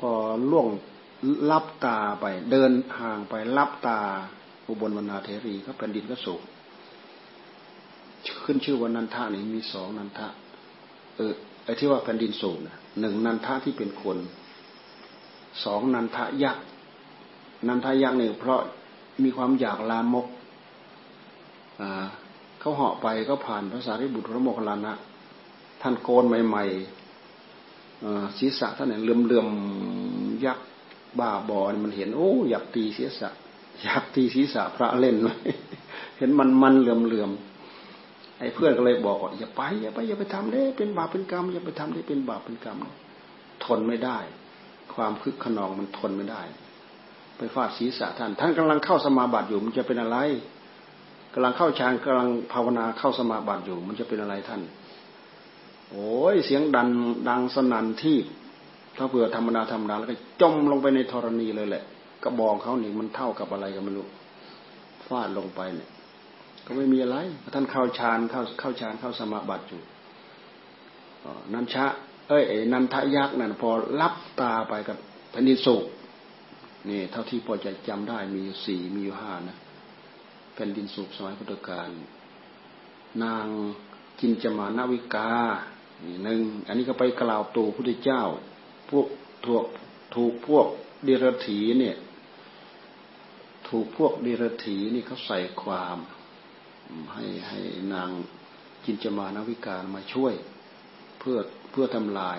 [0.00, 0.10] พอ
[0.50, 0.66] ล่วง
[1.50, 4.00] ลับตาไป เดินห่างไปลับตา
[4.66, 6.40] อุบลวรรณาเทรีก็แผ่นดินก็สุก
[8.44, 10.28] ขึ้นชื่อว่านันทะนี่มีสองนันทะ
[11.16, 11.32] เออ
[11.64, 14.18] ไอ้ที่ว่าแผ่นดินสูงนะหนึ่งนันทะที่เป็นคน
[15.64, 16.64] สองนันทะยักษ์
[17.68, 18.60] นันทะยักษ์เนี่ยเพราะ
[19.24, 20.26] มีความอยากลามก
[21.80, 22.06] อ่า
[22.60, 24.92] เขาเหาะไปก็ผ่านพระสารีบุตรพระโมคคัลลานะ
[25.82, 30.66] ท่านโกนใหม่ๆศีรษะท่านเนี่ยเลื่อมๆยักษ์
[31.20, 33.30] บ้าบอมันเห็นโอ้อยากตีศีรษะ
[33.84, 35.50] อยากตีศีรษะพระเล่นเลย
[36.18, 42.78] เห็นมันมันเหลื่อมๆไอ้เพื่อนก็เลยบอกว่าอย่าไปอย่าไปอย่าไปทำได้เป็นบาปเป็นกรรมอย่าไปทำได้เป็นบาปเป็นกรรม
[43.64, 44.18] ทนไม่ได้
[44.94, 46.42] ความคึกขนองมันทนไม่ได้
[47.38, 50.18] ไปฟาดศีรษะท่าน ท่านกำลังเข้าสมาบัติอยู่มันจะเป็นอะไร
[51.34, 54.60] กำลังเข้าฌานกำลังภาวนาเข้าสมาบัติอยู่ มันจะเป็นอะไรท่าน
[55.90, 56.88] โอ้ยเสียงดัน
[57.28, 58.18] ดังสนั่นที่
[58.96, 61.84] ถ้าเผื่อธรรมดาธรรมดาแล้วก็จมลงไปในธรณีเลยแหละ
[62.24, 64.06] กระบองเขานี่มันเท่ากับอะไรกันไม่รู้
[65.06, 65.90] ฟาดลงไปเนี่ย
[66.66, 67.16] ก็ไม่มีอะไร
[67.54, 69.80] ท่านเข้าฌานเข้าเข้าฌานเข้าสมาบัติอยู่
[71.54, 71.86] นันชะ
[72.28, 73.70] เอ้ยนันทะยักษ์นั่นพอ
[74.00, 74.96] รับตาไปกับ
[75.30, 75.84] แผ่นดินสุก
[76.88, 79.56] นี่เท่าที่พอจะจำได้มีสี่มีอยู่ห้านะ
[80.54, 81.88] แผ่นดินสุกสมัยพุทธกาล
[83.24, 83.46] นาง
[84.20, 85.30] จินจมานาวิกา
[86.24, 88.22] หนึ่งอันนี้ก็ไปกล่าวตูพุทธเจ้า
[88.90, 89.06] พวก
[89.46, 89.64] ถูก
[90.14, 90.66] ถูกพวก
[91.04, 91.96] เดรถีเนี่ย
[93.68, 95.98] ถูกพวกเดรถีนี่เขาใส่ความ
[97.14, 97.60] ให้ให้
[97.94, 98.10] นาง
[98.84, 100.34] จินจมานาวิการมาช่วย
[101.18, 101.36] เพื่อ
[101.70, 102.38] เพื่อทำลาย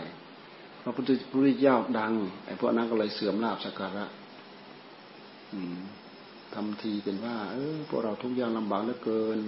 [0.82, 2.14] พระพุทธพุทธเจ้าดัง
[2.46, 4.06] ไอ้พวกนั้นก็เลยเสื่อมลาบสักการะ
[6.54, 9.40] ทำทีเป็นว่า เออพวกเราทุกอย่างลำบากเหลือเกิน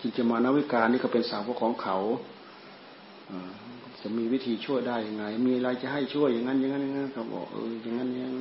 [0.00, 1.96] จินจมานวิการนี่ก็เป็นสาวกของเขา
[4.02, 8.36] จะมีวิธีช่วยได้ยังไง มีอะไรจะให้ช่วยอย่างนั้นอย่างนั้นอย่างนั้นเขาบอกเอออย่างนั้นอย่างนั้น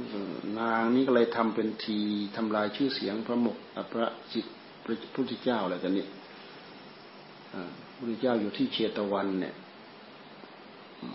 [0.59, 1.99] นางนี้ก็เลยทำเป็นที
[2.35, 3.57] ทำลายชื่อเสียงพระมก
[3.91, 4.45] พระจิต
[4.83, 6.05] พระพุทธเจ้าอะไรกันนี่
[7.51, 7.63] พระ
[7.97, 9.55] พุทธเจ้าอยู่ที่เชตวันเนี่ย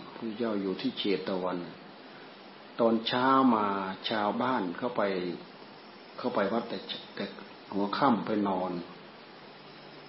[0.05, 1.57] พระพุทธเจ้าอยู่ที่เชตวัน
[2.79, 3.65] ตอนเช้ามา
[4.09, 5.01] ชาวบ้านเข้าไป
[6.17, 6.77] เข้าไปวัดแต่
[7.15, 7.25] แต่
[7.73, 8.71] หัวค่ำไปนอน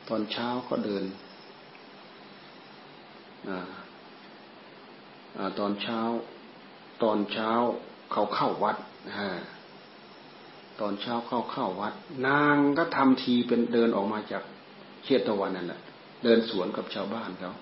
[0.08, 1.04] ตอนเช้าก็เดิน
[3.48, 3.50] อ
[5.58, 6.00] ตอนเช้า
[7.02, 7.50] ตอนเช้า
[8.12, 8.76] เขาเข้าวัด
[10.80, 11.94] ตอนเช้าเข้าเข้าวัด
[12.26, 14.42] นางก็ทำทีเป็นเดินออกมาจาก
[15.04, 15.80] เขตตะวันนั่นแหละ
[16.24, 17.52] เดินสวนกับชาวบ้านเขา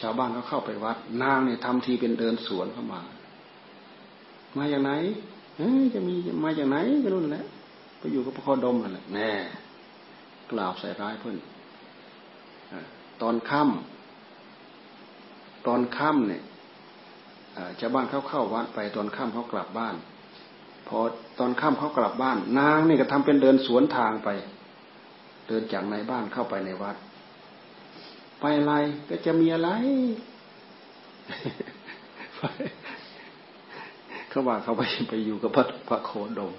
[0.00, 3.00] ชาวบ้านเขาเข้าไปวัด นางเนี่ยทำทีเป็นเดินสวนเข้ามา
[4.56, 4.92] มาอย่างไหน
[5.56, 5.62] เอ
[5.94, 6.14] จะมี
[6.44, 7.44] มาจากไหนก็รู้แหละ
[7.98, 9.30] ไปอยู่กับพระโคดมนั่นแหละแน่
[10.52, 11.36] กล่าวใส่ร้ายเพื่อน
[13.22, 16.42] ตอนค่ำตอนค่ำเนี่ย
[17.80, 19.94] ชาวบ้านเขาเข้าวัดไปตอนค่ำเขากลับบ้าน
[20.88, 20.98] พอ
[21.38, 24.28] ตอนค่ำเขากลับบ้าน นางนี่ก็ทำเป็นเดินสวนทางไป
[25.48, 26.96] เดินจากในบ้านเข้าไปในวัด
[28.40, 28.74] ไปอะไร
[29.08, 29.70] ก็จะมีอะไร
[34.28, 36.54] เขาว่าเขาไปไปอยู่กับพระพระโคดม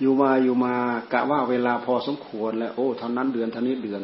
[0.00, 0.74] อยู่มาอยู่มา
[1.12, 4.02] กะว่าเวลาพอสมควรแล้ว โอ้เท่านั้นเดือนเท่านี้เดือน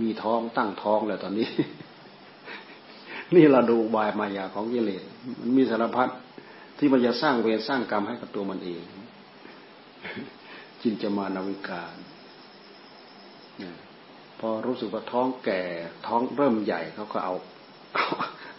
[0.00, 1.48] มีท้องตั้งท้องแล้วตอนนี้
[3.34, 5.02] นี่เราดูบายมายาของกิเลส
[5.40, 6.08] มันมีสารพัด
[6.78, 8.84] ที่มันจะสร้างเวรสร้างกรรมให้กับตัวมันเอง
[10.80, 11.96] จินจะมานาวิการ
[14.40, 15.62] พอรู้สึกว่าท้องแก่
[16.06, 17.34] ท้องเริ่มใหญ่เขาก็เอา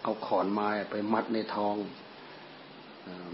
[0.03, 1.76] เอาขอนไม้ไปมัดในท้อง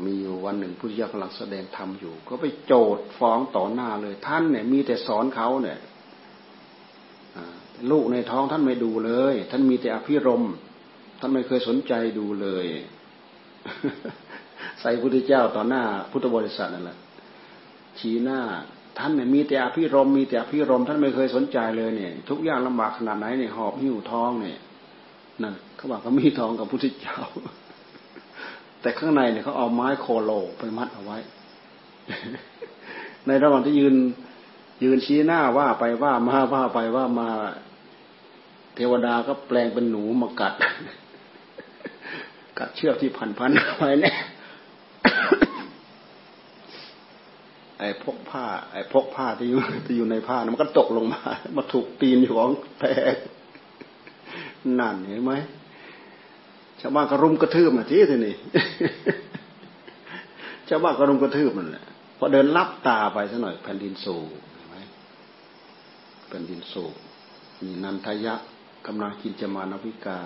[0.05, 5.79] มีอยู่วันหนึ่งพุทธิยากำลังแสดงธรรมอยู่ ก็ไปโจดฟ้องต่อหน้าเลย ท่านเนี่ยมีแต่สอนเขาเนี่ย
[7.91, 10.43] ลูกในท้องท่านไม่ดูเลย ท่านมีแต่อภิรม
[11.19, 12.65] ท่านไม่เคยสนใจดูเลย
[14.81, 16.97] ใส่พุทธเจ้าต่อหน้าพุทธบริษัทนั่นแหละ
[17.99, 18.39] ชี้หน้า
[18.97, 24.59] ท่านเนี่ยมีแต่อภิรมมีแต่อภิรมท่านไม่เคยสนใจเลยเนี่ย ทุกอย่างลำบากขนาดไหนเนี่ยหอบหิ้วท้องเนี่ย
[25.41, 27.19] นั่นเขาบอกเขามีท้องกับพุทธเจ้า
[28.81, 31.17] แต่ข้างในเนี่ยเขาเอาไม้โคโลไปมัดเอาไว้
[33.27, 33.95] ในระหว่างที่ยืน
[34.83, 37.27] ยืนชี้หน้าว่าไปว่ามาว่าไปว่ามา
[38.75, 40.53] เทวดาก็แปลงเป็นหนูมากัด
[42.59, 44.15] กัดเชือกที่พันพันไว้เนี่ย
[47.79, 51.21] ไอ้พกผ้า ไอ้พกผ้าที่อยู่ที่อยู่ในผ้ามันก็ตกลงมา
[51.55, 53.15] มาถูกตีนอยู่ของแตก
[54.79, 55.33] นั่นเห็นไหม
[56.81, 58.35] ชาวบ้านก็รุมกระทืบมาที่ทีนี่
[60.69, 61.85] ชาวบ้านก็รุมกระทืบมันแหละ
[62.17, 64.77] พอเดินลับตาไปสัหน่อยแผ่นดินสูงเห็นไหม
[66.27, 66.85] แผ่นดินสู
[67.63, 68.35] มีนันทยะ
[68.87, 70.19] กำลังกินจมานวิกา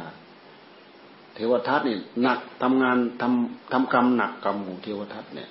[1.40, 5.50] ทวทัตนี่หนักทำงานทำทำกรรมหนักกรรมหมู่เทวทัตเนี่ย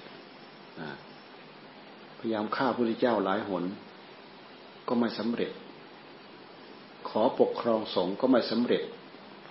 [2.19, 3.65] พยายามฆ่าพระพุทธเจ้าหลายหน
[4.89, 5.51] ก็ไม่สำเร็จ
[7.09, 8.83] ขอปกครองสงฆ์ก็ไม่สำเร็จ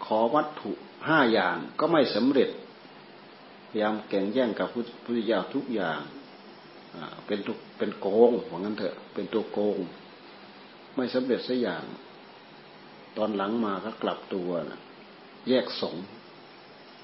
[0.06, 0.72] ขอวัตถุ
[1.08, 2.50] ห้าอย่างก็ไม่สำเร็จ
[3.70, 4.74] พยายามแข่งแย่งกับพระ
[5.06, 6.00] พุทธเจ้าทุกอย่าง
[7.26, 9.78] เป็นทุกเป็นโกงว่างั้นเถอะ เป็นตัวโกง
[10.96, 11.84] ไม่สำเร็จสักอย่าง
[13.18, 14.80] ตอนหลังมาก็กลับตัวนะ
[15.50, 16.04] แยกสงฆ์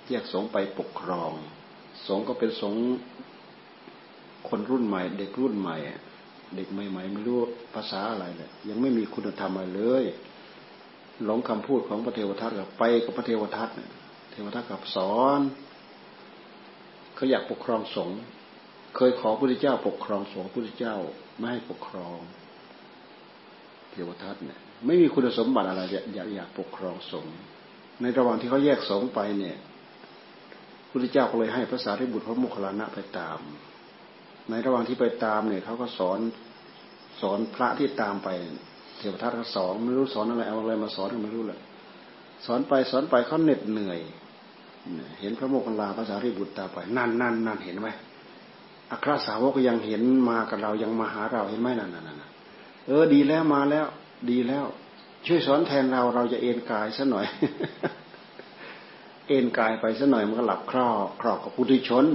[0.10, 1.32] แยกสงไปปกครอง
[2.08, 2.74] สงก็เป็นสง
[4.50, 5.78] คนรุ่นใหม่ เด็กรุ่นใหม่
[6.56, 7.40] เด็กใหม่ๆไม่รู้
[7.76, 10.04] ภาษาอะไรเลยยังไม่มีคุณธรรมอะไรเลย
[11.26, 13.92] หลงคำพูดของพระเทวทัตกับไปกับพระเทวทัตเนี่ย
[14.32, 15.40] เทวทัตกับสอน
[17.16, 18.20] เขาอยากปกครองสงฆ์
[18.96, 20.96] เคยขอพระพุทธเจ้า ปกครองสงฆ์พระพุทธเจ้า
[21.38, 22.18] ไม่ให้ปกครอง
[23.92, 27.36] เทวทัตเนี่ย ไม่มีคุณสมบัติอะไรอยากอยากปกครองสงฆ์
[28.02, 29.58] ในระหว่างที่เขาแยกสงฆ์ไปเนี่ย
[30.94, 33.38] พุทธเจ้าก็เลยให้พระสารีบุตรพระโมคคัลลานะไปตาม
[34.50, 36.20] ในระหว่างที่ไปตามเนี่ยเขาก็สอน
[37.22, 38.30] สอนพระที่ตามไป
[38.98, 41.60] เทวทัตก็สอนไม่รู้สอนอะไรเอาอะไรมาสอนก็ไม่รู้เลย
[42.46, 44.00] สอนไปสอนไปเขาเหน็ดเหนื่อย
[45.20, 47.90] เห็นพระโมคคัลลาภาษารีบุตรตาไปนั่นนั่นนั่นเห็นไหม
[48.92, 52.24] อัครสาวกยังเห็นมากับเรายังมาหาเราเห็นไหมนั่นนั่นนั่น
[52.88, 53.86] เออดีแล้วมาแล้ว
[54.30, 54.66] ดีแล้ว
[55.26, 57.26] ช่วยสอนแทนเราเราจะเอ็นกายซะหน่อย
[59.28, 62.06] เอ็นกายไปซะหน่อยมันก็หลับครอบครอบกับปุถุชน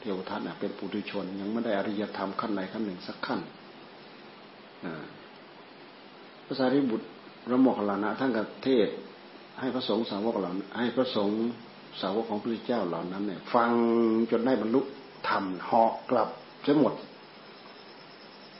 [0.00, 3.40] เทวทัตเป็นปุถุชน ยังไม่ได้อริยธรรมขั้นใดขั้นหนึ่งสักขั้น
[6.46, 7.06] พระสารีบุตร
[7.44, 8.88] พระโมคคัลลานะท่านกับเทศ
[9.60, 11.38] ให้พระสงฆ์สาวกเหล่าให้พระสงฆ์
[12.00, 13.72] สาวกของพระพุทธเจ้าเหล่านั้นเนี่ยฟัง
[14.30, 14.80] จนได้บรรลุ
[15.28, 16.28] ธรรมเหาะกลับ
[16.62, 16.94] เสียหมด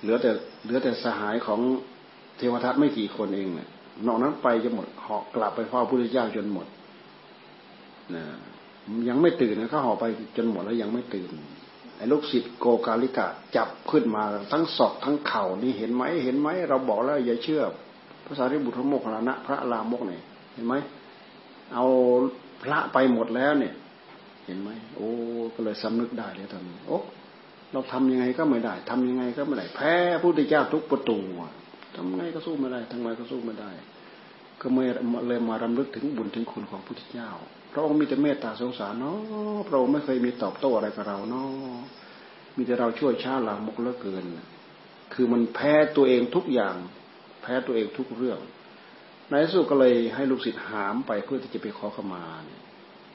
[0.00, 0.30] เหลือแต่
[0.64, 1.60] เหลือแต่สหายของ
[2.36, 3.68] เทวทัตไม่กี่คนเองเนี่ย
[4.06, 6.66] นอกนั้นไปจะหมดเหาะกลับไปเฝ้าพระพุทธเจ้าจนหมด
[8.14, 8.24] นะ
[9.08, 10.04] ยังไม่ตื่นนะเขาห่อไป
[10.36, 11.30] จนหมดแล้วยังไม่ตื่น
[11.96, 17.62] ไอ้ลูกศิษย์โกกาลิกะจับขึ้นมาทั้งศอกทั้งเข่านี่เห็นไหมเห็นไหมเราบอกแล้วอย่าเชื่อ
[18.24, 20.22] พระสารีบุตรโมคคลานะพระลามกเนี่ย
[20.54, 20.74] เห็นไหม
[21.74, 21.84] เอา
[22.62, 23.74] พระไปหมดแล้วเนี่ย
[24.46, 25.08] เห็นไหมโอ้
[25.54, 26.98] ก็เลยสำนึกได้เลยตอนนี้โอ้
[27.72, 31.18] เราทำยังไงก็ไม่ได้ทำยังไงก็ไม่ได้แพ้พระพุทธเจ้าทุกประตู
[31.96, 33.70] ทำไงก็สู้ไม่ได้ทำไงก็สู้ไม่ได้
[34.60, 34.84] ก็ไม่
[35.28, 37.30] เลยมารำลึกถึงบุญถึงคุณของพระพุทธเจ้า
[37.72, 39.18] พระองค์มีแต่เมตตาสงสารเนาะ
[39.68, 41.48] พระองค์ไม่เคยมีตอบโต้อะไรกับเราเนาะ
[42.56, 44.24] มีแต่เราช่วยชาหลังมกเลิกเกิน
[45.14, 46.76] คือมันแพ้ตัวเองทุกอย่าง
[47.42, 48.38] แพ้ตัวเองทุกเรื่อง
[49.28, 52.24] ในที่สุดก็เลยให้ลูกศิษย์หามไปเพื่อที่จะไปขอขมา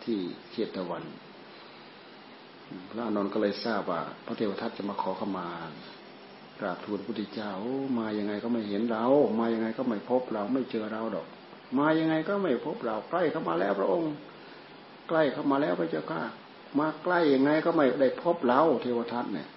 [0.04, 0.18] ที่
[0.52, 1.04] เขตตะวัน
[2.90, 5.48] พระอนนท์ก็เลยทราบว่า พระเทวทัตจะมาขอขมา
[6.60, 7.52] กราบทูลพระพุทธเจ้า
[8.00, 9.06] มายังไงก็ไม่เห็นเรา
[9.40, 11.28] มายังไงก็ไม่พบเราไม่เจอเราดอก
[11.78, 14.12] มายังไงก็ไม่พบเราใกล้เข้ามาแล้วพระองค์
[15.08, 16.22] ใกล้เข้ามาแล้วพระเจ้าข้า
[16.80, 19.48] มาใกล้ยังไงก็ไม่ได้พบเราเทวทัตเนี่ย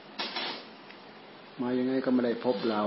[1.61, 2.83] มายังไงก็ไม่ได้พบเรา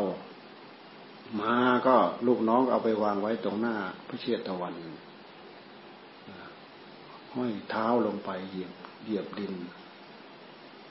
[1.42, 1.56] มา
[1.88, 1.96] ก็
[2.28, 3.76] ลูกน้องเอาไปวางไว้ตรงหน้า
[4.08, 4.74] พระเชตวัน
[7.36, 8.72] ห้อยเท้าลงไปเหยียบ
[9.04, 9.54] เหยียบดิน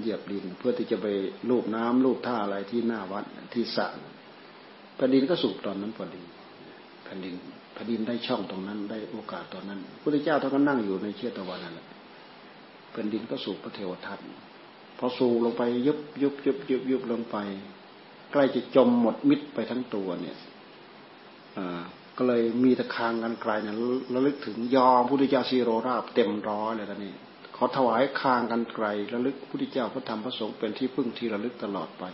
[0.01, 1.07] เหยียบดิน เพื่อที่จะไป
[1.51, 3.87] ลูบน้ำลูบท่าอะไรที่หน้าวัดที่สระ
[4.97, 6.23] แผ่นดินก็สูบตอนนั้นพอดี
[7.05, 7.35] แผ่นดิน
[7.79, 11.87] ผ่นดินได้ช่องตรงนั้น ได้โอกาสตอนนั้นพระเจ้าท่านก็นั่งอยู่ในเชตวันนั่นแหละ
[12.93, 14.19] แผ่นดินก็สูบพระเทวทัต
[14.99, 17.37] พอสูบลงไปยุบยุบยุบยุบยุบลงไป
[18.33, 20.37] ใกล้จะจมหมดมิดไปทั้งตัวเนี่ย
[21.59, 21.83] อ่า
[22.17, 23.79] ก็เลยมีตะคางกันไกลนั้น
[24.15, 27.13] ระลึกถึงยอมพุทธเจ้าซีโรราบเต็มร้อยเลยตอนนี้
[27.57, 32.05] ขอถวายคางกันไกลระลึกพุทธเจ้าพระธรรมพระสงฆ์เป็นที่พึ่งที่ระลึกตลอดไป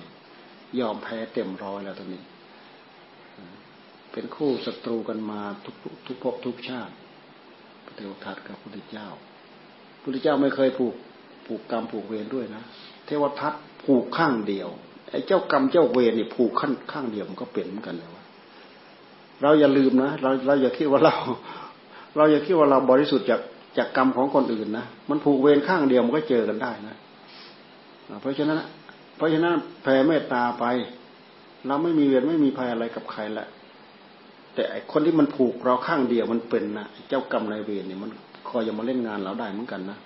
[0.80, 2.22] ยอมแพ้เต็มร้อยแล้วตอนนี้
[4.14, 5.74] เป็นคู่ศัตรูกันมาทุก
[6.06, 6.92] ทุกภพทุกชาติ
[7.84, 9.08] พระเทวทัตกับพระพุทธเจ้า
[9.92, 10.94] พระพุทธเจ้าไม่เคยผูก
[11.46, 12.62] ผูกกรรมผูกเวรด้วยนะ
[13.06, 13.52] เทวทัต
[13.84, 14.68] ผูกข้างเดียว
[15.10, 18.24] ไอ้เจ้ากรรมเจ้าเวรเนี่ยผูกขั้นข้างเดียวมันก็เป็นเหมือนกันเลยวะ
[19.42, 21.14] เราอย่าลืมนะเราเราอย่าคิดว่าเรา
[22.16, 23.40] เราอย่าคิดว่าเราบริสุทธิ์จาก
[23.78, 26.96] จากกรรมของคนอื่นนะมันผูกเวรข้างเดียวมันก็เจอกันได้นะ
[28.20, 28.58] เพราะฉะนั้น
[29.16, 30.64] เพราะฉะนั้นแผ่เมตตาไป
[31.66, 33.48] เราไม่มีเวรไม่มีภัยอะไรกับใครแหละ
[34.54, 38.10] แต่ไอคนที่มันผูกเราข้างเดียวมันเป็นนะเจ้ากรรมนายเวรเนี่ยมัน
[38.48, 39.98] คอยจะมาเล่นงานเราได้เหมือนกันนะ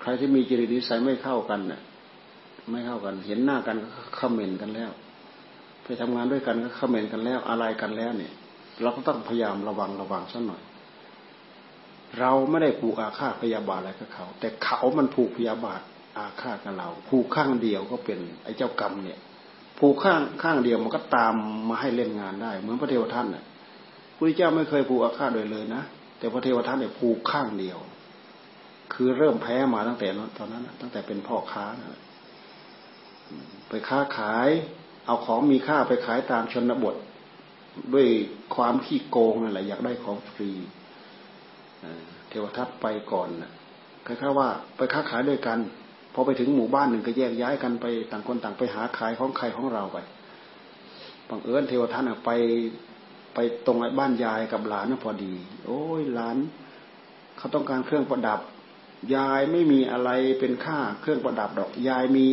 [0.00, 1.80] ใครที่มีจริตนิสัยไม่เข้ากันเนี่ย
[2.70, 3.88] ไม่เข้ากัน เห็นหน้ากันก็
[4.18, 4.90] คอมเมนต์กันแล้ว
[5.84, 8.32] ไปทำงานด้วยกันก็คอมเมนต์กันแล้วอะไรกันแล้วเนี่ย
[8.82, 10.62] เราก็ต้องพยายามระวังระวังสักหน่อย
[12.18, 15.80] เราไม่ได้ผูกอาฆาตพยาบาทอะไรกับเขา แต่เขามันผูกพยาบาท
[16.18, 19.18] อาฆาตกับเราผูกข้างเดียวก็เป็นไอ้เจ้ากรรมเนี่ย
[19.78, 21.34] ผูกข้างข้างเดียวมันก็ตาม
[21.68, 23.44] มาให้เล่นงานได้ เหมือนพระเทวทัตเนี่ย
[24.16, 25.82] พระเจ้าไม่เคยผูกอาฆาตเลยเลยนะ
[26.18, 27.78] แต่พระเทวทัตเนี่ยผูกข้างเดียว
[28.94, 30.08] คือเริ่มแพ้มาตั้งแต่
[30.38, 32.00] ตอนนั้นตั้งแต่เป็นพ่อค้านะ
[33.68, 34.48] ไปค้าขาย
[35.06, 36.94] เอาของมีค่าไปขายตามชนบท
[37.94, 38.06] ด้วย
[38.54, 40.50] ความขี้โกงนั่นแหละอยากได้ของฟรี
[42.28, 43.52] เทวทัตไปก่อนนะ
[44.06, 45.58] คล้ายๆว่า ไปค้าขายด้วยกัน
[46.18, 49.98] พอไปถึงหมู่บ้านหนึ่งก็แยกย้ายกันไปต่างคนต่างไปหาขายของใครของเราไป
[51.28, 52.30] บังเอิญเทวทัตไป
[53.34, 55.34] ไปตรงไอ้บ้านยายกับหลานน่ะพอดี
[55.66, 56.36] โอ้ยหลาน
[57.36, 58.40] เขาต้องการเครื่องประดับ
[59.14, 60.10] ยายไม่มีอะไร
[60.40, 62.26] เป็นค่าเครื่องประดับดอก ยายมี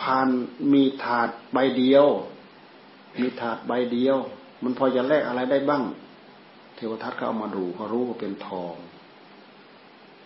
[0.00, 0.28] พาน
[0.72, 2.06] มีถาดใบเดียว
[3.20, 4.16] มีถาดใบเดียว
[4.62, 5.84] มันพอจะแลกอะไรได้บ้าง
[6.76, 8.74] เทวทัตเขาเอามาดูเขารู้ว่าเป็นทอง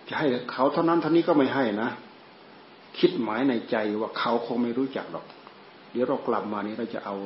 [0.09, 1.91] จะให้เขาเท่านั้นเท่านี้ก็ไม่ให้นะ
[2.99, 5.27] คิดหมายในใจว่าเขาคงไม่รู้จักหรอก
[5.93, 7.17] เดี๋ยวเรากลับมานี้เราจะเอา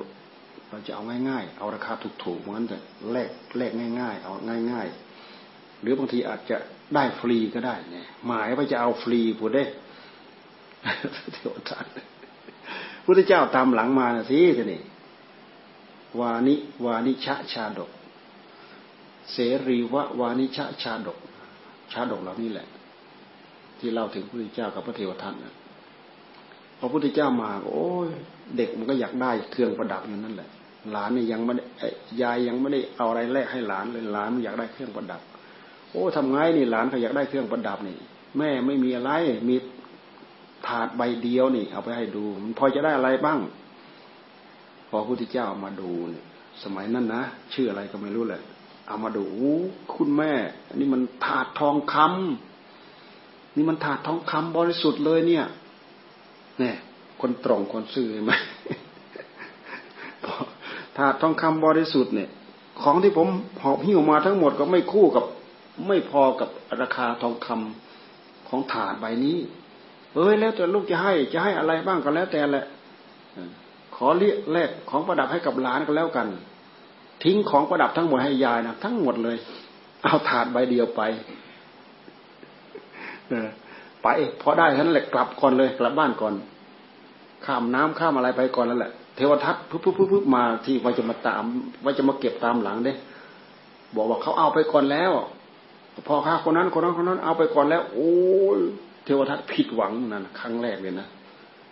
[0.71, 1.93] เราจะเอาง่ายๆ เอาราคา
[2.25, 2.79] ถูกๆเหมือนแต่
[3.13, 4.33] แลกแลกง่าย ๆ เอา
[4.73, 4.89] ง่าย
[5.35, 6.57] ๆ หรือบางทีอาจจะ
[6.95, 9.65] ได้ฟรีก็ได้เนี่ยหมายว่าจะเอาฟรีพูดได้
[11.33, 11.87] เทวทัต
[13.05, 14.83] พุทธเจ้าตามหลังมานะสิทีนี่
[16.21, 16.55] วานิ
[16.85, 17.91] วานิชะชาดก
[19.33, 21.19] เสรีวะวานิชะชาดก
[21.93, 22.67] ชาดกเหล่านี้แหละ
[23.81, 25.55] ที่เล่าถึงพระพุทธเจ้ากับพระเทวทัตนะ
[26.79, 28.09] พอพุทธเจ้ามาโอ้ย
[28.57, 30.49] เด็กมันก็อยากได้เครื่องประดับอย่างนั้นแหละ
[30.93, 31.65] หลานเนี่ยยังไม่ได้
[32.23, 35.21] ยายยังไม่ได้เอาอะไรแลกให้หลานเลยหลานมันอยากได้เครื่องประดับ
[35.91, 37.97] โอ้ทำไงนี่หลานเขาอยากได้เครื่องประดับนี่
[38.39, 39.13] แม่ไม่มีอะไร
[39.49, 39.57] มี
[40.67, 43.39] ถาดใบเดียวนี่ เอาไปให้ดู มันพอจะได้อะไรบ้าง
[44.89, 46.25] พอพระพุทธเจ้ามาดูเนี่ย
[46.63, 47.23] สมัยนั้นนะ
[47.55, 48.43] ชื่ออะไรก็ไม่รู้แหละ
[48.87, 49.25] เอามาดู
[49.95, 50.33] คุณแม่
[50.69, 52.48] อันนี้มันถาดทองคำ
[53.59, 55.45] นี่มันถาดทองคำบริสุทธิ์เลยเนี่ย
[56.61, 56.77] เนี่ย
[57.21, 58.33] คนตรงคนซื่อไหม
[60.97, 62.29] ถาดทองคำบริสุทธิ์เนี่ย
[62.83, 63.29] ของที่ผม
[63.63, 65.25] หอบหิ้วมาทั้งหมดก็ไม่คู่กับ
[65.89, 66.49] ไม่พอกับ
[66.81, 69.39] ราคาทองคำของถาดใบนี้
[70.15, 72.67] เอ้ยแล้วแต่ลูกจะให้จะให้อะไรบ้างก็แล้วแต่แหละ
[73.97, 76.27] ขอเรียกแลกของประดับให้กับหลานก็แล้วกัน
[77.25, 79.37] ทิ้งของประดับทั้งหมดให้ยายนะทั้งหมดเลย
[80.05, 81.03] เอาถาดใบเดียวไป
[84.03, 84.09] ไป
[84.43, 86.35] พอได้ท่านแหละกลับก่อนเลยกลับบ้านก่อน
[87.45, 91.43] ข้ามน้ำข้ามอะไรไปก่อนแล้วแหละเทวทัตปุ๊บปุ๊บปุ๊บมาที่ว่าจะมาตาม
[91.85, 92.93] ว่าจะมาเก็บตามหลังเด้
[93.97, 95.13] บอกว่าเขาเอาไปก่อนแล้ว
[96.09, 98.13] พอข้าคนนั้นคนนั้นคนนั้นเอาไปก่อนแล้ว โอ้
[98.57, 98.59] ย
[99.05, 101.07] เทวทัตผิดหวังนั่นครั้งแรกเลยนะ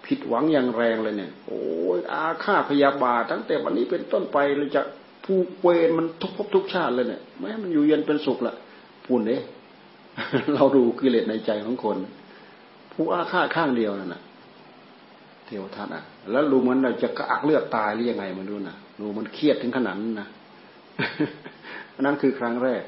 [0.06, 1.60] ผิดหวังอย่างแรงเลยเนี่ย โอ้
[1.96, 4.82] ยอาฆาตพยาบาทตั้งแต่วันนี้เป็นต้นไปเราจะ
[5.24, 8.54] ผูกเวรมันทุกภพทุกชาติเลยเนี่ยแม้มันอยู่เย็นเป็นสุขละ
[9.04, 9.36] พูนเด้
[10.54, 11.96] เราดูกิเลสในใจของคน
[12.92, 14.22] ผู้อาฆาตข้างเดียวนั่นน่ะ
[15.46, 20.28] เทวทัตอะ แล้วรู้มันเราจะกระอักเลือดตายหรือยังไงมันดูนะดูมันเครียดถึงขนาดนั้นนะ
[22.00, 22.82] นั่นคือครั้งแรก